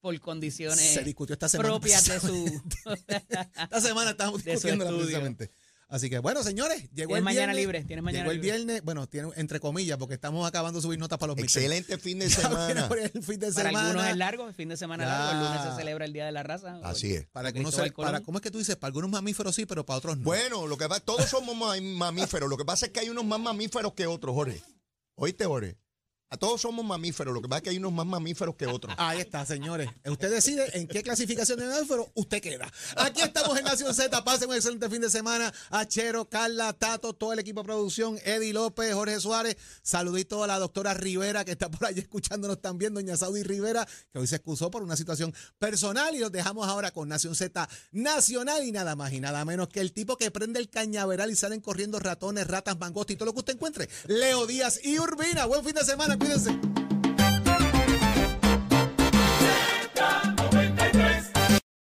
por 0.00 0.14
se 0.14 0.20
condiciones 0.20 1.04
discutió 1.04 1.34
esta 1.34 1.48
semana. 1.48 1.68
propias 1.70 2.04
de 2.06 2.18
su... 2.20 2.62
Esta 3.06 3.80
semana 3.80 4.10
estábamos 4.10 4.42
discutiéndola 4.44 4.90
estudio. 4.90 5.06
precisamente. 5.06 5.52
Así 5.92 6.08
que 6.08 6.20
bueno, 6.20 6.42
señores, 6.44 6.82
llegó 6.94 7.16
el 7.16 7.22
Tienes 7.22 7.24
mañana 7.24 7.46
viernes. 7.52 7.56
libre, 7.56 7.84
tienes 7.84 8.02
mañana 8.04 8.22
llegó 8.24 8.30
el 8.30 8.36
libre. 8.40 8.56
viernes, 8.58 8.82
bueno, 8.84 9.08
tiene 9.08 9.28
entre 9.34 9.58
comillas, 9.58 9.98
porque 9.98 10.14
estamos 10.14 10.46
acabando 10.46 10.78
de 10.78 10.82
subir 10.82 11.00
notas 11.00 11.18
para 11.18 11.34
los. 11.34 11.42
Excelente 11.42 11.98
fin 11.98 12.20
de 12.20 12.30
semana. 12.30 12.86
por 12.88 13.00
el 13.00 13.10
fin 13.10 13.40
de 13.40 13.52
Para 13.52 13.68
semana. 13.70 13.88
algunos 13.90 14.06
es 14.08 14.16
largo, 14.16 14.46
el 14.48 14.54
fin 14.54 14.68
de 14.68 14.76
semana 14.76 15.04
Ya. 15.04 15.10
largo, 15.10 15.32
el 15.40 15.46
lunes 15.52 15.70
se 15.72 15.76
celebra 15.80 16.04
el 16.04 16.12
Día 16.12 16.26
de 16.26 16.32
la 16.32 16.44
Raza. 16.44 16.78
Así 16.84 17.12
es. 17.14 17.26
Para 17.32 17.50
Con 17.52 17.66
algunos, 17.66 17.90
para. 17.96 18.20
¿Cómo 18.20 18.38
es 18.38 18.42
que 18.42 18.50
tú 18.52 18.58
dices? 18.58 18.76
Para 18.76 18.88
algunos 18.90 19.10
mamíferos 19.10 19.52
sí, 19.54 19.66
pero 19.66 19.84
para 19.84 19.98
otros 19.98 20.16
no. 20.16 20.22
Bueno, 20.24 20.68
lo 20.68 20.78
que 20.78 20.86
pasa, 20.88 21.00
todos 21.00 21.24
somos 21.28 21.56
ma- 21.56 21.74
mamíferos. 21.80 22.48
Lo 22.48 22.56
que 22.56 22.64
pasa 22.64 22.86
es 22.86 22.92
que 22.92 23.00
hay 23.00 23.08
unos 23.08 23.24
más 23.24 23.40
mamíferos 23.40 23.92
que 23.94 24.06
otros, 24.06 24.32
Jorge. 24.34 24.62
¿Oíste, 25.16 25.44
Jorge? 25.44 25.76
A 26.32 26.36
todos 26.36 26.60
somos 26.60 26.84
mamíferos. 26.84 27.34
Lo 27.34 27.42
que 27.42 27.48
pasa 27.48 27.58
es 27.58 27.62
que 27.64 27.70
hay 27.70 27.78
unos 27.78 27.92
más 27.92 28.06
mamíferos 28.06 28.54
que 28.54 28.64
otros. 28.64 28.94
Ahí 28.98 29.18
está, 29.18 29.44
señores. 29.44 29.90
Usted 30.04 30.30
decide 30.30 30.78
en 30.78 30.86
qué 30.86 31.02
clasificación 31.02 31.58
de 31.58 31.66
mamífero 31.66 32.08
usted 32.14 32.40
queda. 32.40 32.70
Aquí 32.96 33.20
estamos 33.20 33.58
en 33.58 33.64
Nación 33.64 33.92
Z. 33.92 34.22
Pasen 34.22 34.48
un 34.48 34.54
excelente 34.54 34.88
fin 34.88 35.00
de 35.00 35.10
semana. 35.10 35.52
A 35.70 35.88
Carla, 36.30 36.72
Tato, 36.72 37.14
todo 37.14 37.32
el 37.32 37.40
equipo 37.40 37.62
de 37.62 37.64
producción, 37.64 38.16
Eddie 38.24 38.52
López, 38.52 38.94
Jorge 38.94 39.18
Suárez. 39.18 39.56
Saludito 39.82 40.44
a 40.44 40.46
la 40.46 40.60
doctora 40.60 40.94
Rivera, 40.94 41.44
que 41.44 41.50
está 41.50 41.68
por 41.68 41.88
ahí 41.88 41.98
escuchándonos 41.98 42.60
también, 42.60 42.94
doña 42.94 43.16
Saudi 43.16 43.42
Rivera, 43.42 43.88
que 44.12 44.20
hoy 44.20 44.28
se 44.28 44.36
excusó 44.36 44.70
por 44.70 44.84
una 44.84 44.94
situación 44.94 45.34
personal. 45.58 46.14
Y 46.14 46.20
los 46.20 46.30
dejamos 46.30 46.68
ahora 46.68 46.92
con 46.92 47.08
Nación 47.08 47.34
Z 47.34 47.68
Nacional 47.90 48.64
y 48.64 48.70
nada 48.70 48.94
más 48.94 49.12
y 49.12 49.18
nada 49.18 49.44
menos 49.44 49.66
que 49.66 49.80
el 49.80 49.92
tipo 49.92 50.16
que 50.16 50.30
prende 50.30 50.60
el 50.60 50.70
cañaveral 50.70 51.32
y 51.32 51.34
salen 51.34 51.60
corriendo 51.60 51.98
ratones, 51.98 52.46
ratas, 52.46 52.78
mangostas 52.78 53.14
y 53.14 53.16
todo 53.16 53.26
lo 53.26 53.32
que 53.32 53.40
usted 53.40 53.54
encuentre. 53.54 53.88
Leo 54.06 54.46
Díaz 54.46 54.78
y 54.84 54.96
Urbina. 55.00 55.46
Buen 55.46 55.64
fin 55.64 55.74
de 55.74 55.84
semana, 55.84 56.19
music. 56.20 56.99